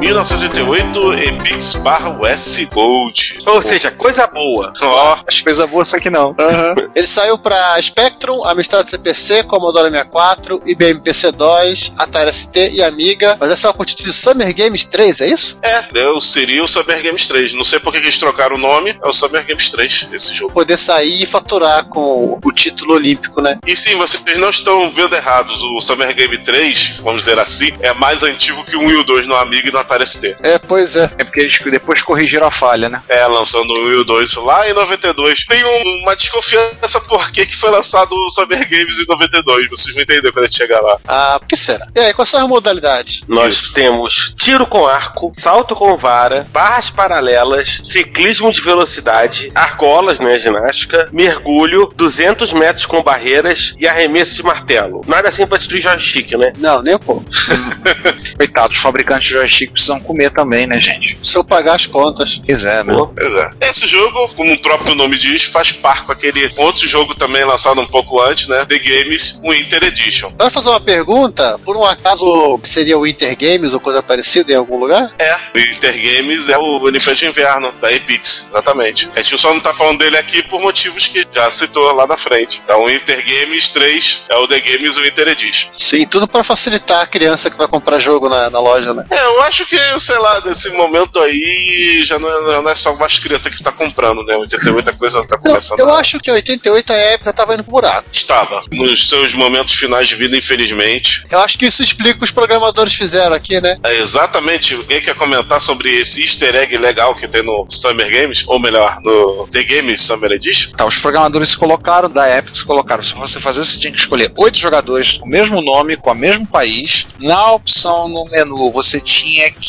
[0.09, 3.39] 1988, Epix barra US Gold.
[3.47, 4.73] Ou seja, coisa boa.
[4.81, 6.35] Ó, Acho coisa boa, só que não.
[6.97, 13.37] Ele saiu para Spectrum, Amstrad CPC, Commodore 64, IBM PC-DOS, Atari ST e Amiga.
[13.39, 15.59] Mas essa é o título de Summer Games 3, é isso?
[15.63, 17.53] é, eu seria o Summer Games 3.
[17.53, 20.35] Não sei por que que eles trocaram o nome, é o Summer Games 3, esse
[20.35, 20.55] jogo.
[20.55, 23.59] Poder sair e faturar com o título olímpico, né?
[23.67, 25.63] E sim, vocês não estão vendo errados.
[25.63, 29.05] O Summer Game 3, vamos dizer assim, é mais antigo que o 1 e o
[29.05, 29.98] 2 no Amiga e no Atari
[30.43, 31.05] É, pois é.
[31.19, 33.03] É porque eles depois corrigiram a falha, né?
[33.09, 35.45] É, lançando o 1 o 2 lá em 92.
[35.47, 39.69] Tem um- uma desconfiança por que que foi lançado o Summer Games em 92.
[39.71, 40.99] Vocês vão entender quando a gente chegar lá.
[41.07, 41.87] Ah, por que será?
[41.95, 43.23] E aí, quais são as modalidades?
[43.29, 43.75] Nós Isso.
[43.75, 51.09] temos tiro com arco, salto com vara, barras paralelas, ciclismo de velocidade, argolas, né, ginástica,
[51.13, 55.03] mergulho, 200 metros com barreiras e arremesso de martelo.
[55.07, 56.53] Nada assim pra destruir joystick, né?
[56.59, 57.25] Não, nem um pouco.
[58.37, 61.17] Coitado, os fabricantes de joystick precisam comer também, né, gente?
[61.17, 62.41] Precisam pagar as contas.
[62.45, 62.95] Pois é, né?
[62.95, 63.69] Pois é.
[63.69, 67.81] Esse jogo, como o próprio nome diz, faz par com aquele outro jogo também lançado
[67.81, 68.65] um pouco antes, né?
[68.67, 70.33] The Games Winter Edition.
[70.39, 71.59] Vai fazer uma pergunta?
[71.65, 75.11] Por um acaso seria o Winter Games ou coisa parecida em algum lugar?
[75.19, 79.09] É, o Winter Games é o Olimpíada de Inverno da Epix, exatamente.
[79.15, 82.17] A gente só não tá falando dele aqui por motivos que já citou lá na
[82.17, 82.61] frente.
[82.65, 85.69] Então, o Winter Games 3 é o The Games Winter Edition.
[85.73, 89.05] Sim, tudo pra facilitar a criança que vai comprar jogo na, na loja, né?
[89.11, 92.95] É, eu acho que, sei lá, nesse momento aí já não é, não é só
[92.97, 94.37] mais criança que tá comprando, né?
[94.37, 96.01] 88 a coisa tá Não, começando eu a...
[96.01, 98.09] acho que 88 a época tava indo pro buraco.
[98.13, 98.63] Estava.
[98.71, 101.25] Nos seus momentos finais de vida, infelizmente.
[101.31, 103.77] Eu acho que isso explica o que os programadores fizeram aqui, né?
[103.85, 104.75] É exatamente.
[104.75, 108.45] Alguém quer comentar sobre esse easter egg legal que tem no Summer Games?
[108.47, 110.73] Ou melhor, no The Games Summer Edition?
[110.73, 113.03] Tá, os programadores se colocaram, da Epic se colocaram.
[113.03, 116.15] Se você fazer, você tinha que escolher oito jogadores com o mesmo nome, com o
[116.15, 117.07] mesmo país.
[117.19, 119.68] Na opção no menu, você tinha que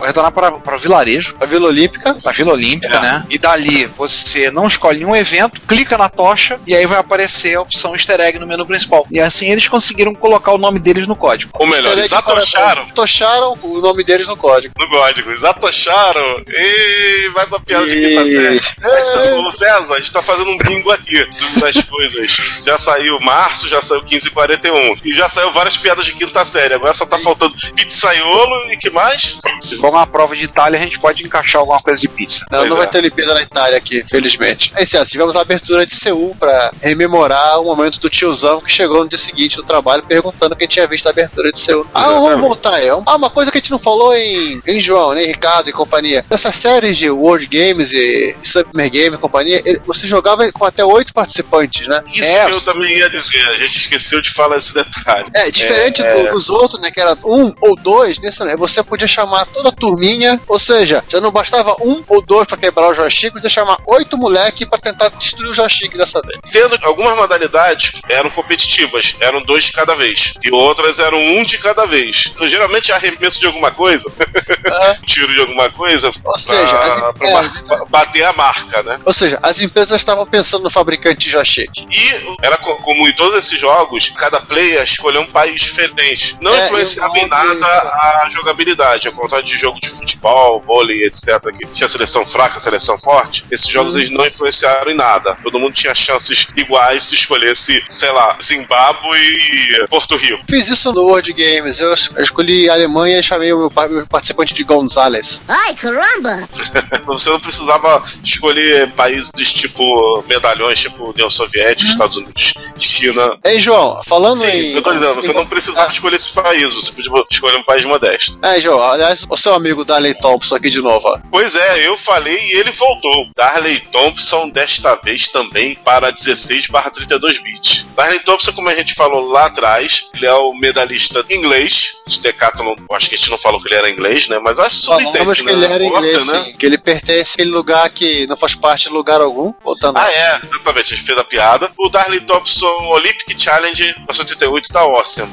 [0.00, 2.16] retornar para, para o vilarejo, A Vila Olímpica.
[2.24, 3.00] a Vila Olímpica, É.
[3.00, 3.24] né?
[3.30, 7.60] E dali você não escolhe nenhum evento, clica na tocha e aí vai aparecer a
[7.60, 9.06] opção easter egg no menu principal.
[9.10, 11.52] E assim eles conseguiram colocar o nome deles no código.
[11.58, 14.74] Ou melhor, eles egg para- atocharam Atocharam o nome deles no código.
[14.78, 15.30] no código.
[15.30, 16.42] Eles atocharam.
[16.48, 18.60] E mais uma piada de quinta série.
[18.80, 21.26] Mas, ô, César, a gente tá fazendo um bingo aqui
[21.60, 22.36] das coisas.
[22.66, 24.96] Já saiu março, já saiu 1541.
[25.04, 26.74] E já saiu várias piadas de quinta série.
[26.74, 29.25] Agora só tá faltando pizzaiolo e que mais?
[29.34, 29.64] 10.
[29.64, 32.44] Se for uma prova de Itália, a gente pode encaixar alguma coisa de pizza.
[32.50, 32.80] Não, Pois não é.
[32.80, 34.72] vai ter Olimpíada na Itália aqui, felizmente.
[34.76, 38.70] É isso, assim, tivemos a abertura de Seul pra rememorar o momento do tiozão que
[38.70, 41.86] chegou no dia seguinte do trabalho perguntando quem tinha visto a abertura de Seul.
[41.94, 42.88] Ah, vamos voltar aí.
[42.88, 46.24] Ah, uma coisa que a gente não falou em, em João, né, Ricardo e companhia.
[46.30, 50.84] Nessas séries de World Games e Summer Game e companhia, ele- você jogava com até
[50.84, 52.02] oito participantes, né?
[52.12, 55.28] Isso É, que eu também ia dizer, a gente esqueceu de falar esse detalhe.
[55.34, 56.90] É, diferente É, do- dos outros, né?
[56.90, 61.02] Que era um ou dois, nesse, né, você podia chamar toda a turminha, ou seja,
[61.08, 64.78] já não bastava um ou dois pra quebrar o joystick, você chamar oito moleque pra
[64.78, 66.38] tentar destruir o joystick dessa vez.
[66.44, 70.34] Sendo que algumas modalidades eram competitivas, eram dois de cada vez.
[70.44, 72.30] E outras eram um de cada vez.
[72.34, 74.12] Então, geralmente arremesso de alguma coisa,
[75.06, 79.00] tiro de alguma coisa, Ou seja, as pra, pra empresas, mar- bater a marca, né?
[79.04, 81.70] ou seja, as empresas estavam pensando no fabricante de joystick.
[81.90, 86.36] E era co- como em todos esses jogos, cada player escolheu um país diferente.
[86.40, 91.40] Não É, influenciava em nada a jogabilidade, ao contrário de jogo de futebol, vôlei, etc.
[91.58, 93.44] Que tinha seleção fraca, seleção forte.
[93.50, 94.00] Esses jogos Uhum.
[94.00, 95.36] eles não influenciaram em nada.
[95.42, 100.42] Todo mundo tinha chances iguais se escolhesse, sei lá, Zimbábue e Porto Rico.
[100.48, 103.70] Fiz isso no World Games, eu, es- eu escolhi a Alemanha e chamei o meu,
[103.70, 105.42] pa- meu participante de Gonzales.
[105.48, 106.48] Ai, caramba!
[107.06, 113.38] Você não precisava escolher países tipo medalhões, tipo União Soviética, Estados Unidos, China.
[113.44, 114.72] Ei, João, falando Sim, em.
[114.74, 118.38] eu tô dizendo, você não precisava escolher esses países, você podia escolher um país modesto.
[118.42, 121.18] É, João, aliás, o seu amigo Darley Thompson aqui de novo, ó.
[121.30, 123.28] Pois é, eu falei e ele voltou.
[123.36, 127.86] Darley Thompson, desta vez também para 16 32 bits.
[127.96, 132.76] Darley Thompson, como a gente falou lá atrás, ele é o medalhista inglês de Decathlon.
[132.92, 134.38] Acho que a gente não falou que ele era inglês, né?
[134.38, 135.52] Mas acho que Falamos que né?
[135.52, 136.52] ele era Nossa, inglês, né?
[136.58, 139.52] que ele pertence àquele lugar que não faz parte de lugar algum.
[139.64, 141.72] Voltando Ah, é, exatamente, a gente fez a piada.
[141.78, 145.32] O Darley Thompson Olympic Challenge 1988 tá awesome.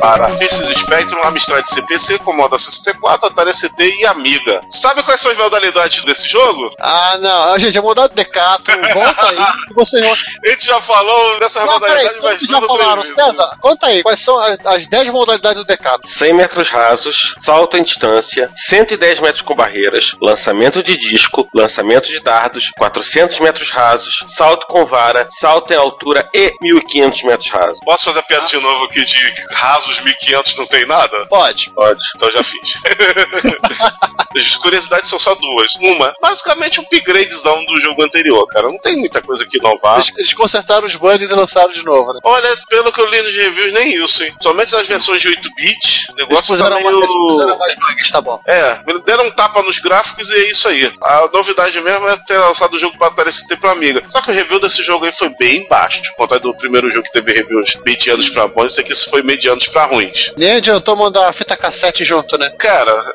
[0.00, 4.60] Para esses Spectrum, Amstrad CPC, Commodore 64, Atari ST e Amiga.
[4.68, 6.70] Sabe quais são as modalidades desse jogo?
[6.80, 9.46] Ah, não, ah, gente, é mudar de Decathlon, volta aí.
[9.74, 9.98] Você.
[10.48, 13.04] A gente já falou dessas Não, modalidades todos já falaram.
[13.04, 16.08] César, conta aí, quais são as, as 10 modalidades do Decathlon?
[16.08, 22.20] 100 metros rasos, salto em distância, 110 metros com barreiras, lançamento de disco, lançamento de
[22.20, 27.78] dardos, 400 metros rasos, salto com vara, salto em altura e 1500 metros rasos.
[27.84, 31.26] Posso fazer a piada de novo aqui de rasos 1500 não tem nada?
[31.26, 31.70] Pode.
[31.70, 32.00] Pode.
[32.16, 32.78] Então já fiz.
[34.36, 35.74] As curiosidades são só duas.
[35.76, 38.68] Uma, basicamente um upgradezão do jogo anterior, cara.
[38.68, 39.96] Não tem muita coisa que inovar.
[39.96, 42.20] Eles, eles consertaram os bugs e lançaram de novo, né?
[42.22, 44.34] Olha, pelo que eu li nos reviews, nem isso, hein?
[44.40, 47.26] Somente nas versões de 8-bit, o Eles negócio tá eles meio...
[47.26, 48.40] puseram mais bugs, tá bom.
[48.46, 50.92] É, deram um tapa nos gráficos e é isso aí.
[51.02, 54.02] A novidade mesmo é ter lançado o jogo para Atari ST pra Amiga.
[54.08, 56.02] Só que o review desse jogo aí foi bem baixo.
[56.16, 59.77] Contrário do primeiro jogo que teve reviews medianos pra bons, esse aqui foi medianos pra
[59.86, 60.32] ruins.
[60.36, 62.48] Nem adiantou mandar a fita cassete junto, né?
[62.58, 62.92] Cara,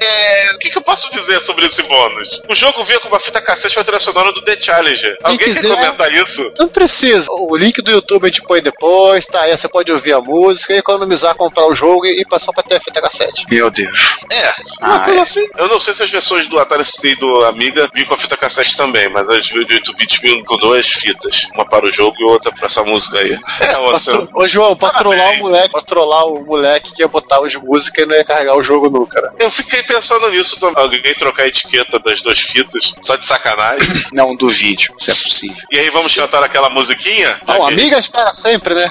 [0.00, 0.50] é...
[0.54, 2.42] o que, que eu posso dizer sobre esse bônus?
[2.48, 5.16] O jogo vinha com uma fita cassete com a trilha sonora do The Challenger.
[5.22, 6.52] Alguém quiser- quer comentar isso?
[6.58, 7.26] Não precisa.
[7.30, 9.42] O link do YouTube a gente põe depois, tá?
[9.42, 12.76] Aí você pode ouvir a música e economizar, comprar o jogo e passar pra ter
[12.76, 13.44] a fita cassete.
[13.50, 14.16] Meu Deus.
[14.32, 15.22] É, uma Ah, coisa é.
[15.22, 15.46] assim.
[15.58, 18.18] Eu não sei se as versões do Atari ST e do Amiga vinham com a
[18.18, 21.46] fita cassete também, mas as do 8-bit vinham com duas fitas.
[21.54, 23.32] Uma para o jogo e outra para essa música aí.
[23.60, 24.10] É, Pra você...
[24.34, 25.16] Ô, João, pra Parabéns.
[25.16, 28.24] trollar o moleque, pra trollar o moleque que ia botar as músicas e não ia
[28.24, 29.30] carregar o jogo nunca, né?
[29.38, 30.82] Eu fiquei pensando nisso também.
[30.82, 33.88] Alguém trocar a etiqueta das duas fitas, só de sacanagem.
[34.12, 35.64] Não do vídeo, se é possível.
[35.72, 37.40] E aí vamos cantar aquela musiquinha?
[37.46, 38.90] Não, amigas para sempre, né?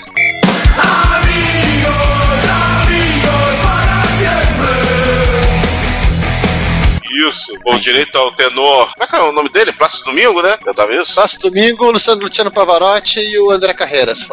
[7.27, 8.91] Isso, com direito ao tenor.
[8.93, 9.71] Como é que é o nome dele?
[9.73, 10.57] Plácido Domingo, né?
[10.65, 11.13] Eu tava isso?
[11.15, 14.27] Próximo domingo, Luciano, Luciano Pavarotti e o André Carreiras.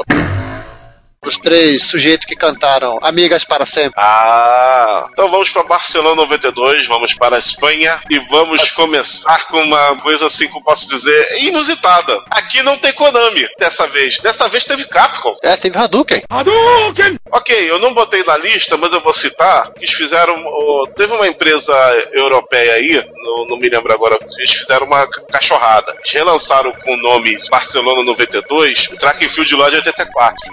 [1.24, 3.92] Os três sujeitos que cantaram Amigas para sempre.
[3.96, 9.94] Ah, então vamos para Barcelona 92, vamos para a Espanha e vamos começar com uma
[10.00, 12.20] coisa assim que eu posso dizer inusitada.
[12.28, 14.18] Aqui não tem Konami dessa vez.
[14.18, 15.36] Dessa vez teve Capcom.
[15.44, 16.24] É, teve Hadouken.
[17.30, 19.70] Ok, eu não botei na lista, mas eu vou citar.
[19.76, 20.34] Eles fizeram.
[20.44, 21.72] oh, teve uma empresa
[22.14, 25.94] europeia aí, não, não me lembro agora, eles fizeram uma ca- cachorrada.
[25.98, 30.52] Eles relançaram com o nome Barcelona 92 o Track and Field lá de 84.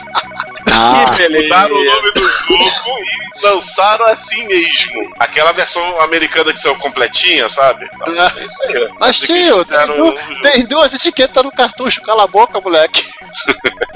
[0.81, 1.43] Ah, que beleza.
[1.43, 5.13] Mudaram o nome do jogo e lançaram assim mesmo.
[5.19, 7.87] Aquela versão americana que saiu completinha, sabe?
[7.93, 8.89] Então, é isso aí.
[8.99, 13.03] Mas, tio, tem, tem duas etiquetas no cartucho, cala a boca, moleque.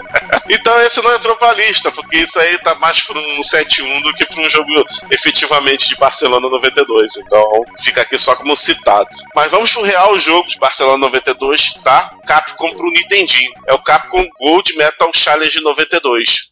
[0.49, 4.13] Então esse não entrou pra lista, porque isso aí tá mais pra um 7-1 do
[4.13, 4.69] que pra um jogo
[5.11, 7.17] efetivamente de Barcelona 92.
[7.17, 7.43] Então
[7.79, 9.09] fica aqui só como citado.
[9.35, 12.11] Mas vamos pro real jogo de Barcelona 92, tá?
[12.25, 13.51] Capcom pro Nintendinho.
[13.67, 16.51] É o Capcom Gold Metal Challenge 92.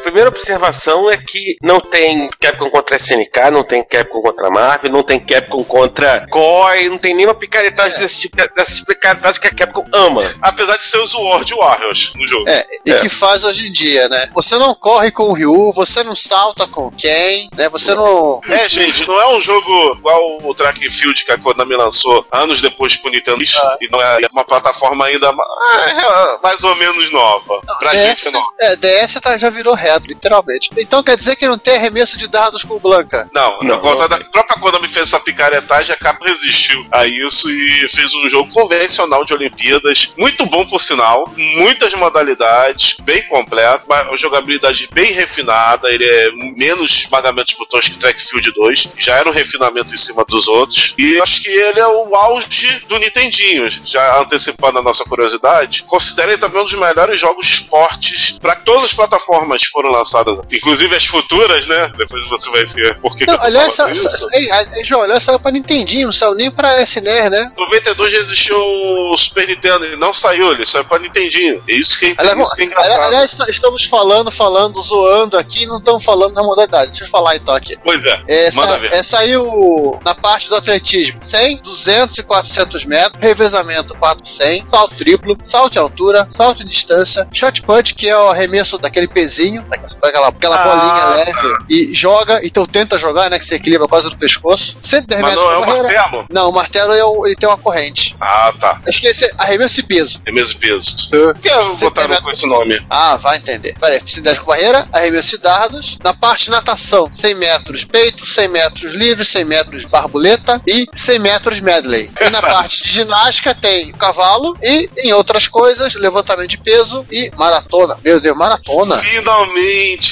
[0.00, 5.02] primeira observação é que não tem Capcom contra SNK, não tem Capcom contra Marvel, não
[5.02, 9.84] tem Capcom contra COI, não tem nenhuma picaretagem desse tipo, dessas picaretagens que a Capcom
[9.92, 10.22] ama.
[10.42, 12.48] Apesar de ser os World Warriors no jogo.
[12.48, 12.96] É, e É.
[12.96, 14.28] que faz hoje em dia, né?
[14.34, 17.68] Você não corre com o Ryu, você não salta com o Ken, né?
[17.68, 18.40] Você não.
[18.48, 22.26] É, gente, não é um jogo igual o Track and Field que a Konami lançou
[22.32, 23.76] anos depois pro Nintendo Ah.
[23.80, 27.60] e não é uma plataforma ainda ah, é, mais ou menos nova.
[27.78, 28.42] Pra DS, gente não.
[28.60, 30.70] é, DS tá- já virou reto, literalmente.
[30.76, 33.28] Então quer dizer que não tem arremesso de dardos com o Blanca.
[33.34, 34.08] Não, Não, conta não.
[34.08, 38.50] da própria Konami fez essa picaretagem, a Capcom resistiu a isso e fez um jogo
[38.50, 45.90] convencional de Olimpíadas, muito bom por sinal, muitas modalidades, bem completo, uma jogabilidade bem refinada,
[45.90, 49.98] ele é menos esmagamento de botões que Track Field 2, já era um refinamento em
[49.98, 54.82] cima dos outros, e acho que ele é o auge do Nintendinho, já antecipando a
[54.82, 59.90] nossa curiosidade, considerem também um dos melhores jogos de esportes para todas as plataformas foram
[59.92, 61.90] lançadas, inclusive as futuras, né?
[61.96, 65.22] Depois você vai ver por que, que Não, tô aliás, sa- sa- ei, João, aliás,
[65.24, 67.50] saiu pra Nintendinho, não saiu nem pra SNES, né?
[67.56, 71.62] 92 já existiu o Super Nintendo, ele não saiu, ele saiu pra Nintendinho.
[71.68, 73.02] É isso que é, Aliás, isso que é engraçado.
[73.02, 76.90] aliás, estamos falando, falando, zoando aqui, não estamos falando da modalidade.
[76.90, 77.76] Deixa eu falar então aqui.
[77.82, 78.92] Pois é, É, manda sa- ver.
[78.92, 84.66] é, saiu na parte do atletismo 100, 200 e 400 metros, revezamento 4 por 100,
[84.66, 89.08] salto triplo, salto em altura, salto em distância, shot put, que é o arremesso daquele
[89.08, 93.86] pezinho, daquela, aquela Ah, bolinha leve, e joga, então tenta jogar, né, que você equilibra
[93.88, 94.76] quase no pescoço.
[94.80, 95.88] 110 Mas metros não é de o barreira.
[96.02, 96.26] martelo?
[96.30, 98.16] Não, o martelo é o- ele tem uma corrente.
[98.20, 98.80] Ah, tá.
[98.88, 100.20] Acho que esse é arremesso e peso.
[100.26, 101.08] É mesmo peso.
[101.12, 101.18] É.
[101.32, 102.84] Por que botaram tem- com esse nome?
[102.90, 103.74] Ah, vai entender.
[103.80, 105.98] Peraí, 110 com barreira, arremesso de dardos.
[106.02, 111.18] Na parte de natação, 100 metros peito, 100 metros livre, 100 metros barbuleta e 100
[111.18, 112.10] metros medley.
[112.20, 117.30] E na parte de ginástica tem cavalo e em outras coisas, levantamento de peso e
[117.38, 117.96] maratona.
[118.04, 118.96] Meu Deus, maratona.
[118.98, 119.59] Finalmente,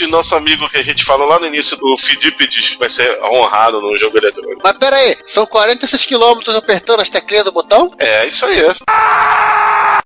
[0.08, 3.96] nosso amigo que a gente falou lá no início do Fidípedes vai ser honrado no
[3.96, 4.60] jogo eletrônico.
[4.62, 7.94] Mas peraí, são 46 quilômetros apertando as teclinhas do botão?
[7.98, 8.58] É, isso aí.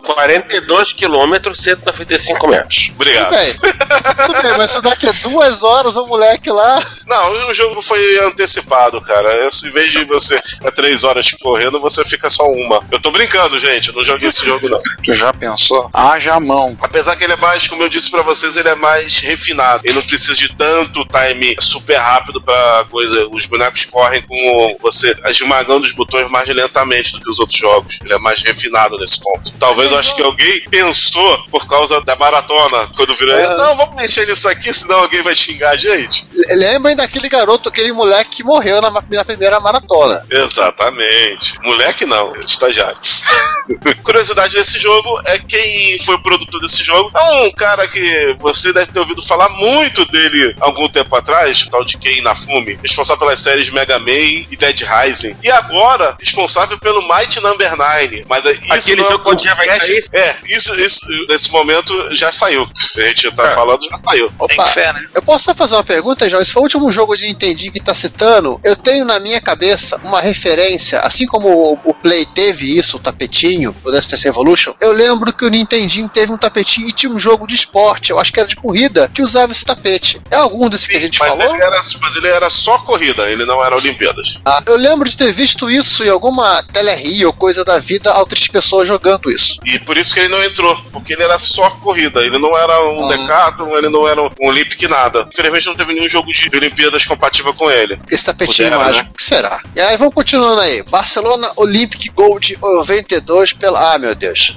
[0.03, 2.77] 42 quilômetros, 195 metros.
[2.87, 3.31] Tudo Obrigado.
[3.31, 3.55] bem.
[3.55, 6.81] Tudo bem, mas isso daqui é duas horas o moleque lá.
[7.07, 9.47] Não, o jogo foi antecipado, cara.
[9.47, 12.83] Esse, em vez de você é três horas correndo, você fica só uma.
[12.91, 13.89] Eu tô brincando, gente.
[13.89, 14.81] Eu não joguei esse jogo, não.
[15.05, 15.91] Tu já pensou?
[15.93, 16.77] Haja mão.
[16.81, 19.83] Apesar que ele é mais, como eu disse pra vocês, ele é mais refinado.
[19.85, 23.29] Ele não precisa de tanto time super rápido pra coisa.
[23.31, 27.99] Os bonecos correm com você esmagando os botões mais lentamente do que os outros jogos.
[28.05, 29.53] Ele é mais refinado nesse ponto.
[29.59, 32.89] Talvez eu acho que alguém pensou por causa da maratona.
[32.97, 33.57] Quando virou, É.
[33.57, 36.27] não, vamos mexer nisso aqui, senão alguém vai xingar a gente.
[36.51, 40.25] Lembrem daquele garoto, aquele moleque que morreu na, na primeira maratona.
[40.31, 41.55] Exatamente.
[41.63, 42.99] Moleque não, estagiário.
[44.03, 47.11] Curiosidade desse jogo é quem foi o produtor desse jogo.
[47.17, 51.71] É um cara que você deve ter ouvido falar muito dele algum tempo atrás, o
[51.71, 54.11] tal de Ken Inafune, responsável pelas séries Mega Man
[54.51, 55.37] e Dead Rising.
[55.43, 58.25] E agora, responsável pelo Might Number 9.
[58.29, 59.82] Mas é- Aquele é jogo que um dia vai podcast.
[60.13, 62.69] É, isso, isso nesse momento já saiu.
[62.97, 63.55] A gente tá É.
[63.55, 64.29] falando, já saiu.
[64.49, 65.07] Tem Opa, fé, né?
[65.15, 66.43] eu posso só fazer uma pergunta, João?
[66.43, 68.61] Esse foi o último jogo de Nintendinho que tá citando.
[68.63, 73.01] Eu tenho na minha cabeça uma referência, assim como o, o Play teve isso, o
[73.01, 74.75] tapetinho, o Dance Dance Evolution.
[74.81, 78.19] Eu lembro que o Nintendinho teve um tapetinho e tinha um jogo de esporte, eu
[78.19, 80.21] acho que era de corrida, que usava esse tapete.
[80.31, 81.55] É algum desse que a gente Mas falou?
[81.55, 84.39] ele, era, mas ele era só corrida, ele não era Olimpíadas.
[84.45, 88.47] Ah, eu lembro de ter visto isso em alguma teleria ou coisa da vida, outras
[88.49, 89.57] pessoas jogando isso.
[89.65, 92.85] E por isso que ele não entrou, porque ele era só corrida, ele não era
[92.85, 93.09] um Ah.
[93.09, 95.29] Decathlon, ele não era um Olympic nada.
[95.33, 98.01] Infelizmente não teve nenhum jogo de Olimpíadas compatível com ele.
[98.11, 99.63] Esse tapetinho Pudera, mágico, o que será?
[99.77, 100.83] E aí vamos continuando aí.
[100.85, 103.95] Barcelona Olympic Gold 92 pela.
[103.95, 104.57] Ah, meu Deus.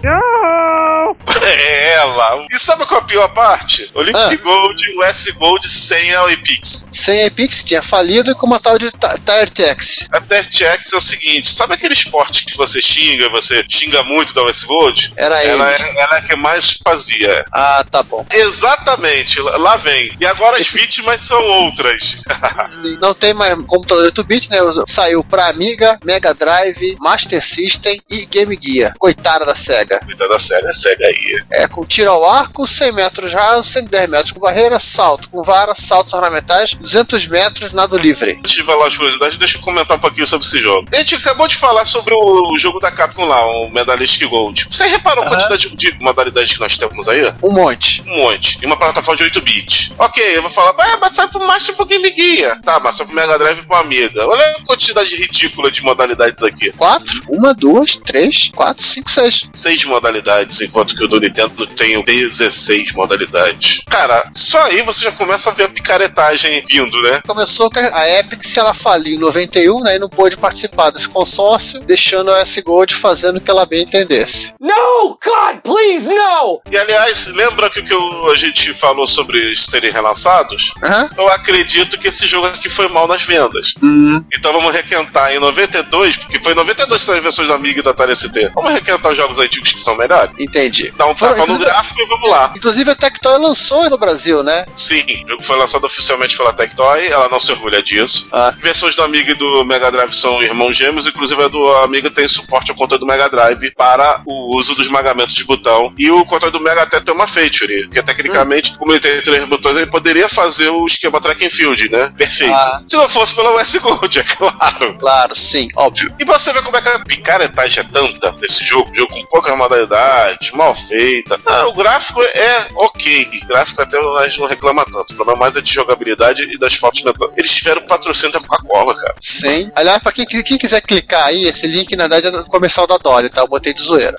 [1.46, 2.46] É ela.
[2.52, 3.90] E sabe qual é a pior parte?
[3.94, 4.36] Olympic Ah.
[4.44, 6.88] Gold, o S Gold sem a Epix.
[6.92, 10.08] Sem a Epix tinha falido e com uma tal de Ti- Tire Tax.
[10.12, 14.44] A TRTX é o seguinte: sabe aquele esporte que você xinga, você xinga muito da
[14.44, 15.14] US Gold?
[15.16, 15.52] Era ele.
[15.54, 17.46] Ela é, ela é a que mais fazia.
[17.52, 18.26] Ah, tá bom.
[18.34, 20.16] Exatamente, lá vem.
[20.20, 22.18] E agora as vítimas são outras.
[23.02, 24.58] Não tem mais computador 8-bit, né?
[24.88, 28.94] Saiu pra Amiga, Mega Drive, Master System e Game Gear.
[28.98, 30.00] Coitada da SEGA.
[30.06, 31.25] Cuidado da série, cega aí.
[31.52, 35.74] É com tiro ao arco, 100 metros raso, 110 metros com barreira, salto com vara,
[35.76, 38.34] saltos ornamentais, 200 metros, nado livre.
[38.40, 40.88] Antes de falar as curiosidades, deixa eu comentar um pouquinho sobre esse jogo.
[40.92, 44.68] A gente acabou de falar sobre o jogo da Capcom lá, o Medalistic Gold.
[44.70, 47.34] Você reparou a quantidade de modalidades que nós temos aí?
[47.44, 48.02] Um monte.
[48.08, 48.60] Um monte.
[48.62, 49.94] E uma plataforma de 8 bits.
[49.98, 52.62] Ok, eu vou falar, ah, mas sai pro Master pro Game Gear.
[52.62, 54.26] Tá, mas só pro Mega Drive e pro Amiga.
[54.28, 56.72] Olha a quantidade ridícula de modalidades aqui.
[56.74, 57.24] Quatro?
[57.30, 59.48] Uma, duas, três, quatro, cinco, seis.
[59.54, 63.82] Seis modalidades, enquanto que o do Nintendo tem 16 modalidades.
[63.90, 67.22] Cara, só aí você já começa a ver a picaretagem vindo, né?
[67.28, 71.08] Começou com a Epic, se ela faliu em 91, né, e não pôde participar desse
[71.10, 74.54] consórcio, deixando a S Gold fazendo o que ela bem entendesse.
[74.60, 75.18] No!
[75.24, 76.62] God, please, no!
[76.72, 80.72] E aliás, lembra que o que eu- a gente falou sobre eles serem relançados?
[80.84, 81.10] Aham.
[81.18, 83.74] Eu acredito que esse jogo aqui foi mal nas vendas.
[83.82, 84.24] Hum.
[84.34, 87.80] Então vamos requentar em 92, porque foi em 92 que são as versões da Amiga
[87.80, 88.52] e da Atari ST.
[88.56, 90.32] Vamos requentar os jogos antigos que são melhores?
[90.40, 90.94] Entendi.
[90.98, 92.54] Dá Foi- tapa no gráfico e vamos lá.
[92.56, 94.66] Inclusive a Tectoy lançou no Brasil, né?
[94.76, 98.28] Sim, o jogo foi lançado oficialmente pela Tectoy, ela não se orgulha disso.
[98.32, 98.54] Ah.
[98.60, 102.28] Versões do Amiga e do Mega Drive são irmãos gêmeos, inclusive a do Amiga tem
[102.28, 105.94] suporte ao controle do Mega Drive para o uso do esmagamento de botão.
[105.98, 109.44] E o controle do Mega até tem uma feature, que tecnicamente, como ele tem três
[109.46, 112.14] botões, ele poderia fazer o esquema track and field, né?
[112.18, 112.54] Perfeito.
[112.54, 112.82] Ah.
[112.88, 114.98] Se não fosse pela US Gold, é claro.
[114.98, 116.14] Claro, sim, óbvio.
[116.20, 119.58] E você vê como é que a picaretagem é tanta desse jogo, jogo com poucas
[119.58, 121.40] modalidades, mal feita.
[121.46, 125.12] Ah, o gráfico é ok, o gráfico até a gente não reclama tanto.
[125.12, 127.32] O problema mais é de jogabilidade e das fotos mentais.
[127.38, 129.16] Eles tiveram patrocínio da Coca-Cola, cara.
[129.20, 129.72] Sim.
[129.76, 133.30] Aliás, pra quem, quem quiser clicar aí, esse link na verdade é comercial da Dolly,
[133.30, 133.42] tá?
[133.42, 134.18] Eu botei de zoeira.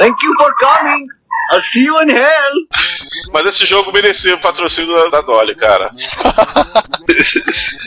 [0.00, 1.06] Thank you for coming.
[1.52, 3.32] I'll see you in hell.
[3.32, 5.90] Mas esse jogo merecia o patrocínio da, da Dolly, cara.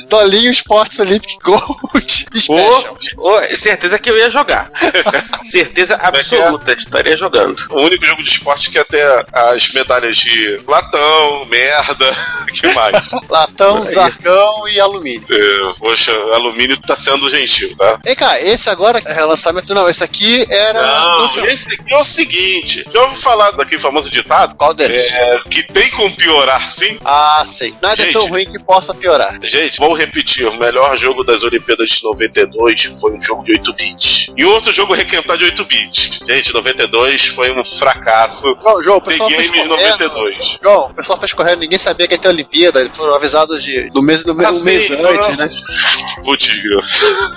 [0.08, 2.98] Dolinho Sports Olympic Gold Special.
[3.18, 4.70] Ô, certeza que eu ia jogar.
[5.44, 7.58] certeza absoluta, estaria jogando.
[7.70, 12.16] O único jogo de esporte que até as medalhas de latão, merda,
[12.54, 13.10] que mais?
[13.30, 15.26] Latão, zarcão e alumínio.
[15.30, 18.00] É, poxa, alumínio tá sendo gentil, tá?
[18.06, 19.74] Ei, cara, esse agora é relançamento.
[19.74, 20.82] Não, esse aqui era.
[20.82, 22.86] Não, esse aqui é o seguinte.
[22.92, 24.56] Já ouviu falar daquele famoso ditado?
[24.56, 25.04] Qual deles?
[25.12, 26.98] É, que tem como piorar sim?
[27.06, 27.74] Ah, sei.
[27.82, 28.32] Nada é tão Gente.
[28.32, 29.38] ruim que possa piorar.
[29.44, 33.74] Gente, vou repetir: o melhor jogo das Olimpíadas de 92 foi um jogo de 8
[33.74, 34.28] bits.
[34.36, 36.20] E outro jogo requentado de 8 bits.
[36.28, 38.58] Gente, 92 foi um fracasso.
[38.62, 39.70] João, João, o pessoal games correndo.
[39.70, 40.60] 92.
[40.62, 42.80] João, o pessoal fez correndo, ninguém sabia que ia ter Olimpíada.
[42.82, 45.48] Eles foram avisados de, do mês, do mês, Ah, um mês sim, antes, foram- né?
[46.24, 46.48] Putz?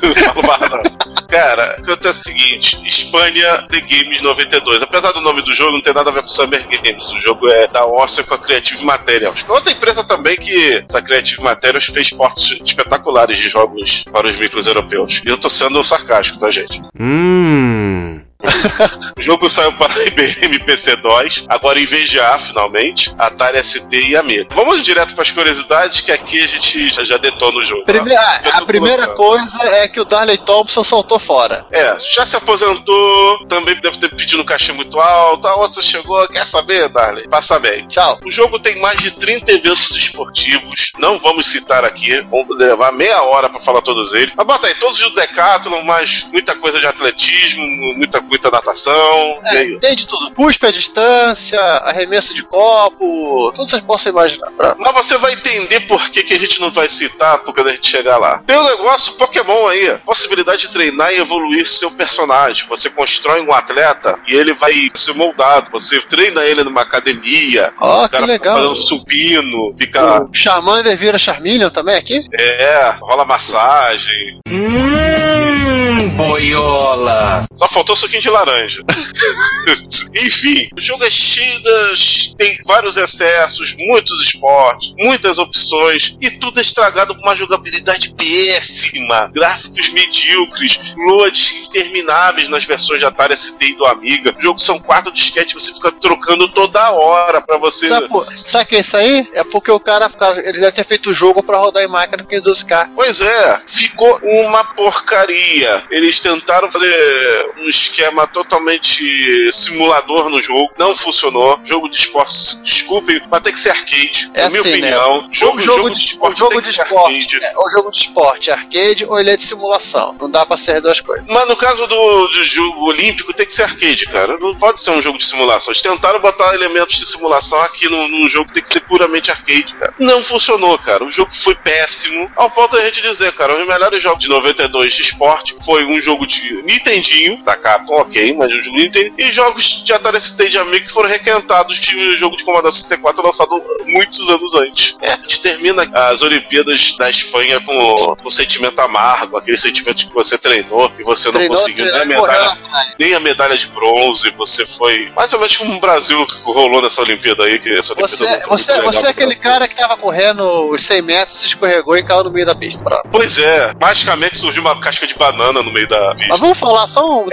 [0.03, 0.83] Não falo mais não.
[1.29, 4.83] Cara, acontece o seguinte: Espanha The Games 92.
[4.83, 7.13] Apesar do nome do jogo, não tem nada a ver com Summer Games.
[7.13, 9.45] O jogo é da Óssea com a Creative Materials.
[9.49, 14.67] Outra empresa também que essa Creative Materials fez portes espetaculares de jogos para os micros
[14.67, 15.23] europeus.
[15.25, 16.81] E eu tô sendo sarcástico, tá, gente?
[16.99, 18.30] Mmm.
[19.19, 24.47] O jogo saiu para IBM PC-DOS, agora em VGA, finalmente, Atari ST e Amiga.
[24.55, 27.85] Vamos direto para as curiosidades, que aqui a gente já, já detona o jogo.
[27.85, 27.93] tá?
[27.93, 29.17] Ah, Eu a tô primeira colocando.
[29.51, 31.67] coisa é que o Darley Thompson soltou fora.
[31.71, 35.47] É, já se aposentou, também deve ter pedido um cachê muito alto.
[35.47, 37.29] A outra chegou, quer saber, Darley?
[37.29, 37.87] Passa bem.
[37.89, 38.21] Tchau.
[38.25, 43.23] O jogo tem mais de 30 eventos esportivos, não vamos citar aqui, vamos levar meia
[43.25, 44.33] hora pra falar todos eles.
[44.37, 47.63] Mas bota aí, todos os Decathlon, mas muita coisa de atletismo,
[47.97, 49.39] muita, muita natação.
[49.45, 50.31] É, e- tem de tudo.
[50.35, 54.51] Cuspe à distância, arremesso de copo, tudo vocês possam imaginar.
[54.53, 57.69] Pra- Mas você vai entender por que, que a gente não vai citar por quando
[57.69, 58.39] a gente chegar lá.
[58.47, 62.67] Tem um negócio Pokémon aí, possibilidade de treinar e evoluir seu personagem.
[62.69, 65.71] Você constrói um atleta e ele vai ser moldado.
[65.73, 67.73] Você treina ele numa academia.
[67.81, 68.57] Ó, o que cara fica legal.
[68.57, 70.23] fazendo supino, fica.
[70.25, 72.21] O Charmander vira Charmeleon também aqui?
[72.39, 74.39] É, rola massagem.
[74.49, 77.45] Mmm, boiola.
[77.53, 78.83] Só faltou suquinho de laranja.
[80.15, 82.35] Enfim, o jogo é cheio das.
[82.37, 89.31] tem vários excessos, muitos esportes, muitas opções, e tudo é estragado com uma jogabilidade péssima,
[89.33, 94.35] gráficos medíocres, loads intermináveis nas versões de Atari ST e do Amiga.
[94.39, 97.89] O jogo são quatro disquetes, você fica trocando toda hora pra você.
[97.89, 99.29] Sabe, por- sabe o que é isso aí?
[99.35, 100.11] É porque o cara,
[100.45, 102.91] ele deve ter feito o jogo pra rodar em máquina no 512K.
[102.95, 105.83] Pois é, ficou uma porcaria.
[105.91, 111.59] eles tentaram fazer um esquema totalmente simulador no jogo, não funcionou.
[111.65, 114.31] Jogo de esporte, desculpem, mas tem que ser arcade.
[114.35, 114.99] É na minha assim, né?
[114.99, 117.45] opinião, jogo, o jogo, jogo de esporte o jogo tem de que ser esporte, arcade.
[117.45, 120.17] é, o jogo de esporte é arcade ou ele é de simulação.
[120.21, 121.27] Não dá pra ser duas coisas.
[121.29, 124.39] Mas no caso do, do jogo olímpico, tem que ser arcade, cara.
[124.39, 125.73] Não pode ser um jogo de simulação.
[125.73, 129.31] Eles tentaram botar elementos de simulação aqui no, no jogo que tem que ser puramente
[129.31, 129.95] arcade, cara.
[129.99, 131.05] Não funcionou, cara.
[131.05, 132.31] O jogo foi péssimo.
[132.37, 136.01] Ao ponto da gente dizer, cara, os melhores jogos de 92 de esporte foi um
[136.01, 140.59] jogo de Nintendinho, da Capcom, ok, mas de Nintendo, e jogos de Atari ST de
[140.59, 144.97] amigo que foram requentados de jogo de Commodore 64 lançado muitos anos antes.
[145.01, 150.07] É, a gente termina as Olimpíadas da Espanha com, com um sentimento amargo, aquele sentimento
[150.07, 152.95] que você treinou e você não Treinou, conseguiu nem a medalha praia.
[152.99, 155.11] nem a medalha de bronze, você foi.
[155.17, 158.25] Mais ou menos como o Brasil que rolou nessa Olimpíada aí, que essa Olimpíada Você,
[158.25, 161.97] não você, muito legal você é aquele cara que tava correndo os 100 metros, escorregou
[161.97, 162.83] e caiu no meio da pista.
[163.11, 166.29] Pois é, magicamente surgiu uma casca de banana no meio da pista.
[166.31, 167.27] Mas vamos falar só um.
[167.27, 167.29] um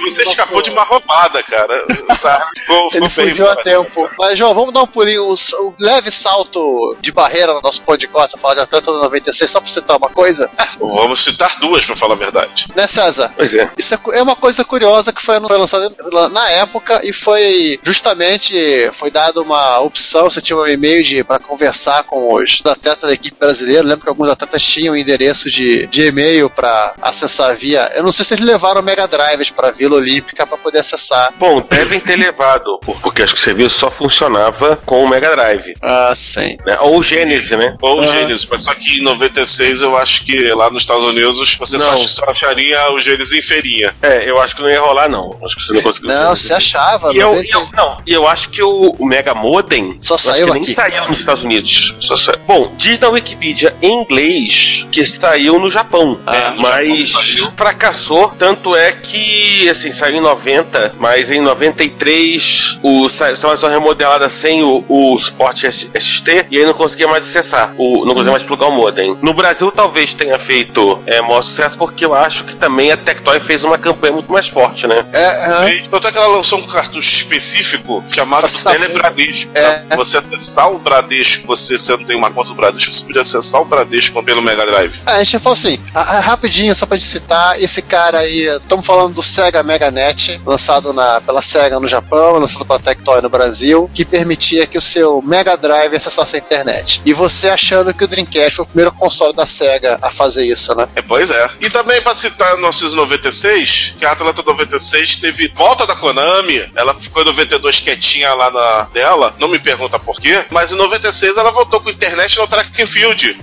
[0.00, 1.86] Você escapou de uma roubada, cara.
[2.20, 4.10] Tá, ficou, ficou Ele fugiu a tempo.
[4.18, 8.38] Mas, João, vamos dar um pulinho, um, um leve salto de barreira no nosso podcast,
[8.38, 10.50] falar de Atlanta 96, só pra citar uma coisa.
[10.78, 12.68] Vamos citar duas, pra falar a verdade.
[12.74, 13.32] Né, César?
[13.36, 13.70] Pois é.
[13.76, 15.92] Isso é, é uma coisa curiosa que foi, foi lançada
[16.30, 21.38] na época e foi justamente foi dada uma opção, você tinha um e-mail de para
[21.38, 23.82] conversar com os atletas da equipe brasileira.
[23.82, 27.90] Lembro que alguns atletas tinham endereço de, de e-mail para acessar via.
[27.94, 31.32] Eu não sei se eles levaram Mega Drives para Vila Olímpica para poder acessar.
[31.38, 35.30] Bom, devem ter levado, por- porque acho que o serviço só funcionava com o Mega
[35.34, 35.74] Drive.
[35.82, 36.56] Ah, sim.
[36.64, 36.76] Né?
[36.80, 37.76] Ou o Genesis, né?
[37.82, 38.06] Ou o Aham.
[38.12, 41.96] Gênesis, mas só que em 96 eu acho que lá nos Estados Unidos você só,
[41.96, 43.92] só acharia o Gênesis em feirinha.
[44.00, 45.36] É, eu acho que não ia rolar, não.
[45.44, 46.08] Acho que você não conseguiu.
[46.08, 47.12] Não, você achava.
[47.12, 50.46] E eu, 90 eu- não, e eu acho que o, o Mega Modem Só saiu
[50.46, 50.74] que nem aqui.
[50.74, 51.94] saiu nos Estados Unidos.
[52.02, 56.20] Só sa- Bom, diz na Wikipedia em inglês que saiu no Japão.
[56.26, 57.52] Ah, É, no mas Japão saiu.
[57.56, 58.28] fracassou.
[58.38, 64.28] Tanto é que, assim, saiu em 90, mas em 93 o saiu uma versão remodelada
[64.28, 67.74] sem o, o suporte S- ST e aí não conseguia mais acessar.
[67.78, 69.16] O, não conseguia mais plugar o modem.
[69.22, 73.40] No Brasil talvez tenha feito é, maior sucesso porque eu acho que também a Tectoy
[73.40, 75.04] fez uma campanha muito mais forte, né?
[75.12, 75.74] É.
[75.74, 78.46] E Tanto é que ela lançou um cartucho específico chamado.
[78.62, 79.50] Telebradesco.
[79.54, 79.74] É.
[79.88, 83.22] Pra Você acessar o Bradesco, você se não tem uma conta do Bradesco, você podia
[83.22, 84.94] acessar o Bradesco pelo Mega Drive.
[85.06, 88.42] Ah, a gente falou assim, ah, ah, rapidinho, só pra te citar, esse cara aí,
[88.56, 93.20] estamos falando do Sega Mega Net, lançado na, pela Sega no Japão, lançado pela Tectoy
[93.20, 97.02] no Brasil, que permitia que o seu Mega Drive acessasse a internet.
[97.04, 100.72] E você achando que o Dreamcast foi o primeiro console da Sega a fazer isso,
[100.76, 100.86] né?
[100.94, 101.50] É, pois é.
[101.60, 107.22] E também pra citar 1996, que a Atlanta 96 teve volta da Konami, ela ficou
[107.22, 111.50] em 92 quietinha lá na dela, não me pergunta por quê, mas em 96 ela
[111.50, 113.40] voltou com internet no Track and Field.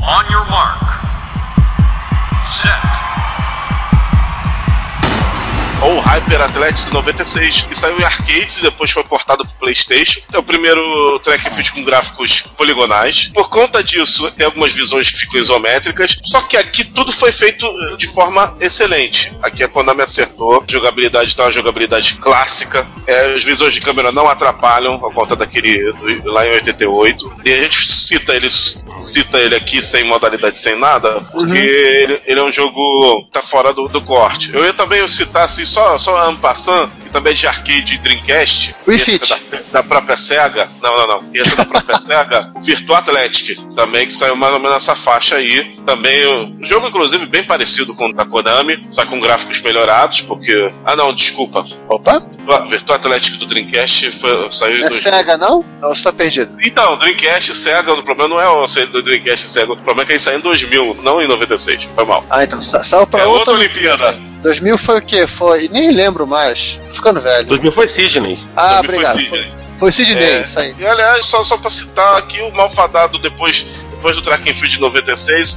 [0.00, 0.82] On your mark.
[2.62, 2.97] Set.
[5.82, 10.20] Ou Hyper Athletics 96, que saiu em arcades e depois foi portado pro PlayStation.
[10.32, 13.30] É o primeiro track field com gráficos poligonais.
[13.32, 17.64] Por conta disso, tem algumas visões que ficam isométricas, só que aqui tudo foi feito
[17.66, 19.32] eh, de forma excelente.
[19.42, 24.10] Aqui a Konami acertou, a jogabilidade tá uma jogabilidade clássica, é, as visões de câmera
[24.12, 27.32] não atrapalham, por conta daquele do- lá em 88.
[27.44, 32.40] E a gente cita eles cita ele aqui sem modalidade, sem nada, porque ele, ele
[32.40, 34.52] é um jogo que tá fora do, do corte.
[34.52, 36.38] Eu ia também citar assim, só, só ano
[37.08, 38.74] também é de arcade e Dreamcast.
[38.86, 39.32] Wii Fit.
[39.32, 40.68] é Da, da própria SEGA.
[40.82, 41.24] Não, não, não.
[41.34, 42.52] Esse é da própria SEGA.
[42.60, 45.76] Virtua Athletic, também, que saiu mais ou menos nessa faixa aí.
[45.86, 46.26] Também,
[46.60, 50.70] o jogo, inclusive, bem parecido com o da Konami, só com gráficos melhorados, porque.
[50.84, 51.64] Ah, não, desculpa.
[51.88, 54.90] Opa, O Virtua Athletic do Dreamcast foi- saiu não é 2000.
[55.02, 55.64] Sega não?
[55.80, 56.56] Não, você tá perdido.
[56.62, 60.02] Então, Dreamcast e Sega, o problema não é o do Dreamcast e Sega, o problema
[60.02, 61.88] é que ele saiu em 2000, não em 96.
[61.94, 62.24] Foi mal.
[62.30, 63.52] Ah, então sa- saiu pra É outra.
[63.52, 64.18] outra Olimpíada.
[64.42, 65.26] 2000 foi o quê?
[65.26, 65.68] Foi.
[65.68, 66.78] Nem lembro mais.
[66.98, 67.46] Ficando velho.
[67.46, 68.38] 2000 foi Sidney.
[68.56, 69.18] Ah, 2000 foi obrigado.
[69.18, 69.28] Sidney.
[69.28, 70.42] Foi, foi Sidney, É.
[70.42, 70.74] isso aí.
[70.78, 74.74] E aliás, só, só pra citar aqui, o Malfadado depois, depois do Track and Field
[74.74, 75.56] de 96,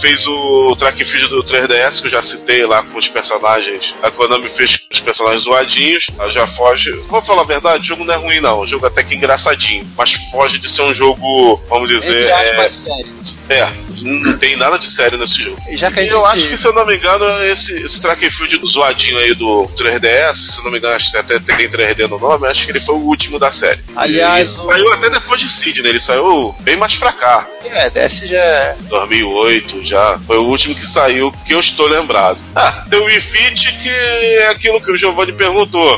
[0.00, 3.94] fez o Track and Field do 3DS, que eu já citei lá com os personagens.
[4.02, 6.92] A Konami fez com os personagens zoadinhos, ela já foge.
[7.08, 9.16] Vou falar a verdade, o jogo não é ruim não, o jogo até que é
[9.16, 13.14] engraçadinho, mas foge de ser um jogo, vamos dizer, Entre aspas, é, sério.
[13.50, 13.72] é,
[14.02, 15.58] não tem nada de sério nesse jogo.
[15.68, 16.12] E já que E gente.
[16.12, 19.34] eu acho que, se eu não me engano, esse, esse track and field zoadinho aí
[19.34, 22.64] do 3DS, se eu não me engano, acho que até tem 3D no nome, acho
[22.66, 23.80] que ele foi o último da série.
[23.96, 27.46] Aliás, o- saiu até depois de Sidney, ele saiu bem mais pra cá.
[27.64, 28.76] É, desse já é.
[28.88, 30.18] 2008 já.
[30.26, 32.38] Foi o último que saiu que eu estou lembrado.
[32.58, 35.96] Ah, tem o Wii Fit, que é aquilo que o Giovanni perguntou.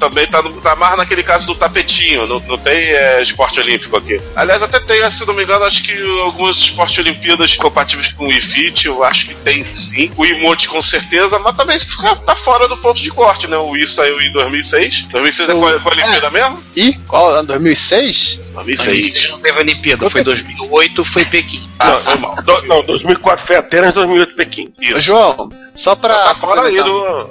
[0.00, 3.96] Também tá, no- tá mais naquele caso do tapetinho, não, não tem é, esporte olímpico
[3.96, 4.20] aqui.
[4.34, 8.24] Aliás, até tem, se não me engano, acho que alguns esportes olímpicos Olimpíadas compatíveis com
[8.26, 10.12] o Wii Fit, eu acho que tem sim.
[10.16, 13.56] O emote com certeza, mas também fica, tá fora do ponto de corte, né?
[13.56, 15.06] O Wii saiu em 2006.
[15.10, 16.62] 2006 é qual, qual a Olimpíada mesmo?
[16.76, 17.30] E qual?
[17.34, 18.40] ano 2006?
[18.52, 19.30] 2006.
[19.30, 21.66] Não teve Olimpíada, foi 2008, foi Pequim.
[21.78, 22.36] Ah, não, foi mal.
[22.42, 24.66] do- não, 2004 foi Atenas, 2008 Pequim.
[24.80, 24.98] Isso.
[25.00, 26.14] João, só pra.
[26.14, 27.26] Tá fora aí complementar-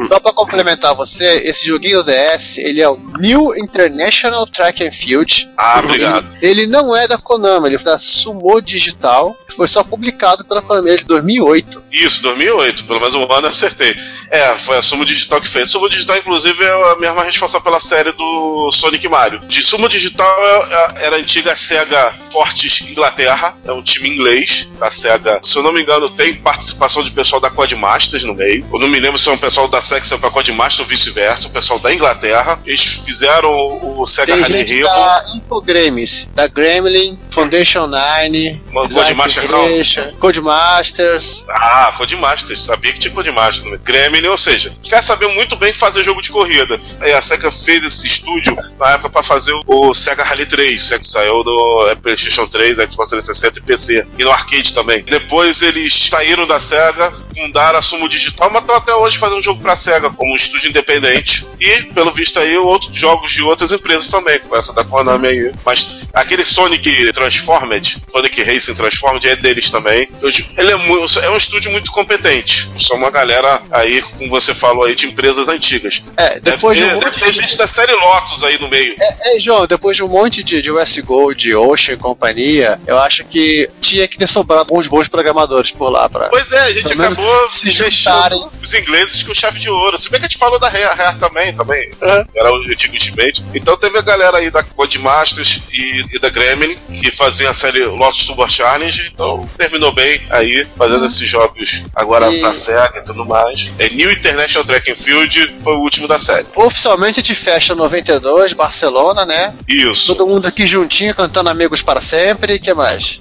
[0.00, 0.06] do.
[0.08, 5.48] Só pra complementar você, esse joguinho DS, ele é o New International Track and Field.
[5.56, 6.26] Ah, obrigado.
[6.42, 9.36] Ele, ele não é da Konami, ele é da Sumo Digital.
[9.56, 11.82] Foi só publicado pela Konami é de 2008.
[11.90, 12.84] Isso, 2008.
[12.84, 13.94] Pelo menos um ano eu acertei.
[14.30, 15.70] É, foi a Sumo Digital que fez.
[15.70, 19.40] Sumo Digital, inclusive, é a mesma responsável pela série do Sonic Mario.
[19.46, 23.56] De Sumo Digital é- é- era a antiga SEGA Fortes Inglaterra.
[23.64, 25.40] É um time inglês da SEGA.
[25.42, 27.48] Se eu não me engano, tem participação de pessoal da
[27.80, 28.66] Codemasters no meio.
[28.72, 31.48] Eu não me lembro se é um pessoal da Section pra Codemasters ou vice-versa.
[31.48, 32.58] O pessoal da Inglaterra.
[32.64, 34.88] Eles fizeram o o SEGA Tem Rally gente Rebel.
[34.88, 40.12] da Infogrames, da Gremlin, Foundation 9, Mano, Light Codemasters não.
[40.18, 41.44] Codemasters.
[41.48, 43.80] Ah, Codemasters, sabia que tinha Codemasters no meio.
[43.82, 46.80] Gremlin, ou seja, os caras sabiam muito bem fazer jogo de corrida.
[47.00, 51.06] Aí a SEGA fez esse estúdio na época pra fazer o- Sega Rally 3, que
[51.06, 54.06] saiu do é, PlayStation 3, Xbox 360 e PC.
[54.18, 55.02] E no arcade também.
[55.04, 59.76] Depois eles saíram da SEGA, fundaram Sumo Digital, mas estão até hoje fazendo jogo pra
[59.76, 61.46] SEGA, como um estúdio independente.
[61.60, 65.52] E, pelo visto aí, outros jogos de outras empresas também, com essa da Konami aí.
[65.64, 70.08] Mas aquele Sonic Transformed, Sonic Racing Transformed, é deles também.
[70.56, 72.68] Ele é, mu- é um estúdio muito competente.
[72.78, 76.02] São uma galera aí, como você falou aí, de empresas antigas.
[76.16, 78.94] É, depois deve, de um deve ter gente da série Lotus aí no meio.
[78.98, 83.24] É, João, depois de um monte de, de US Gold, Ocean e companhia, eu acho
[83.24, 86.28] que tinha que ter sobrado uns bons programadores por lá pra.
[86.28, 88.48] Pois é, a gente acabou se fechando juntarem.
[88.62, 89.96] os ingleses com chave de ouro.
[89.98, 91.90] Se bem que a gente falou da Rare, a Rare também, também.
[92.00, 92.24] Uhum.
[92.34, 93.44] Era o antigo Ultimate.
[93.54, 97.84] Então teve a galera aí da Codemasters e, e da Gremlin que faziam a série
[97.84, 99.10] Lost Super Challenge.
[99.12, 103.70] Então terminou bem aí, fazendo esses jogos agora E- pra SEGA e tudo mais.
[103.78, 106.46] É New International Track and Field foi o último da série.
[106.54, 109.56] Oficialmente de festa 92, Barcelona, né?
[109.68, 110.06] Isso.
[110.06, 112.54] Todo mundo aqui juntinho cantando Amigos para Sempre.
[112.54, 113.20] E que mais?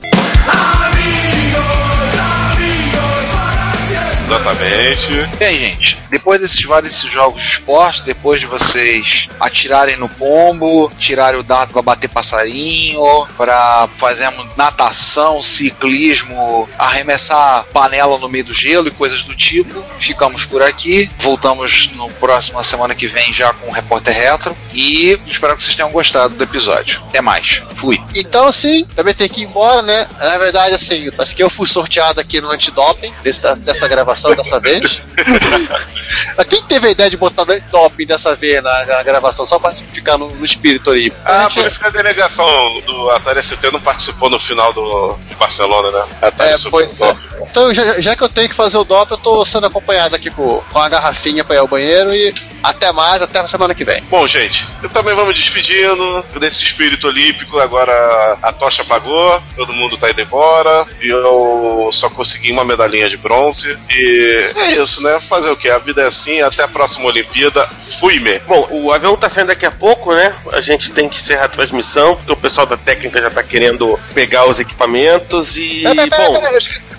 [4.26, 5.38] Exatamente.
[5.38, 11.40] Bem, gente, depois desses vários jogos de esporte, depois de vocês atirarem no pombo, tirarem
[11.40, 18.88] o dado pra bater passarinho, pra fazermos natação, ciclismo, arremessar panela no meio do gelo
[18.88, 21.08] e coisas do tipo, ficamos por aqui.
[21.20, 25.76] Voltamos no próximo semana que vem já com o Repórter Retro e espero que vocês
[25.76, 27.00] tenham gostado do episódio.
[27.10, 27.62] Até mais.
[27.76, 28.02] Fui.
[28.16, 30.08] Então, assim, também tem que ir embora, né?
[30.18, 35.02] Na verdade, assim, parece que eu fui sorteado aqui no antidoping dessa gravação dessa vez.
[36.50, 40.18] Quem teve a ideia de botar doping dessa vez na, na gravação, só pra ficar
[40.18, 41.12] no, no espírito ali?
[41.24, 45.18] Ah, gente- por isso que a delegação do Atari ST não participou no final do,
[45.28, 46.06] de Barcelona, né?
[46.22, 47.08] Atari É, pois é.
[47.08, 47.20] Top.
[47.56, 50.30] Então, já, já que eu tenho que fazer o dop, eu tô sendo acompanhado aqui
[50.30, 53.86] com, com a garrafinha pra ir ao banheiro e até mais, até a semana que
[53.86, 54.04] vem.
[54.10, 57.58] Bom, gente, eu também vou me despedindo desse espírito olímpico.
[57.60, 60.86] Agora a tocha apagou, todo mundo tá indo embora.
[61.00, 63.78] E eu só consegui uma medalhinha de bronze.
[63.90, 65.18] E é isso, né?
[65.22, 65.70] Fazer o quê?
[65.70, 66.42] A vida é assim.
[66.42, 67.70] Até a próxima Olimpíada.
[68.00, 68.38] Fui-me.
[68.40, 70.36] Bom, o avião tá saindo daqui a pouco, né?
[70.52, 73.98] A gente tem que encerrar a transmissão, porque o pessoal da técnica já tá querendo
[74.14, 75.84] pegar os equipamentos e.
[75.84, 76.42] Peraí, peraí, peraí, Bom,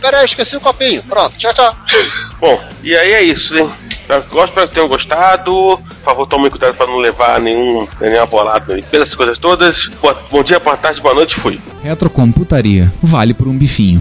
[0.00, 1.02] peraí, esqueci o copinho.
[1.02, 1.76] Pronto, tchau, tchau.
[2.40, 3.70] bom, e aí é isso, hein?
[4.08, 5.50] Eu gosto espero que tenham gostado.
[5.78, 9.88] Por favor, tomem cuidado para não levar nenhum, nenhuma bolada pelas coisas todas.
[10.00, 11.58] Boa- bom dia, boa tarde, boa noite, fui.
[11.82, 12.92] Retrocomputaria.
[13.02, 14.00] Vale por um bifinho.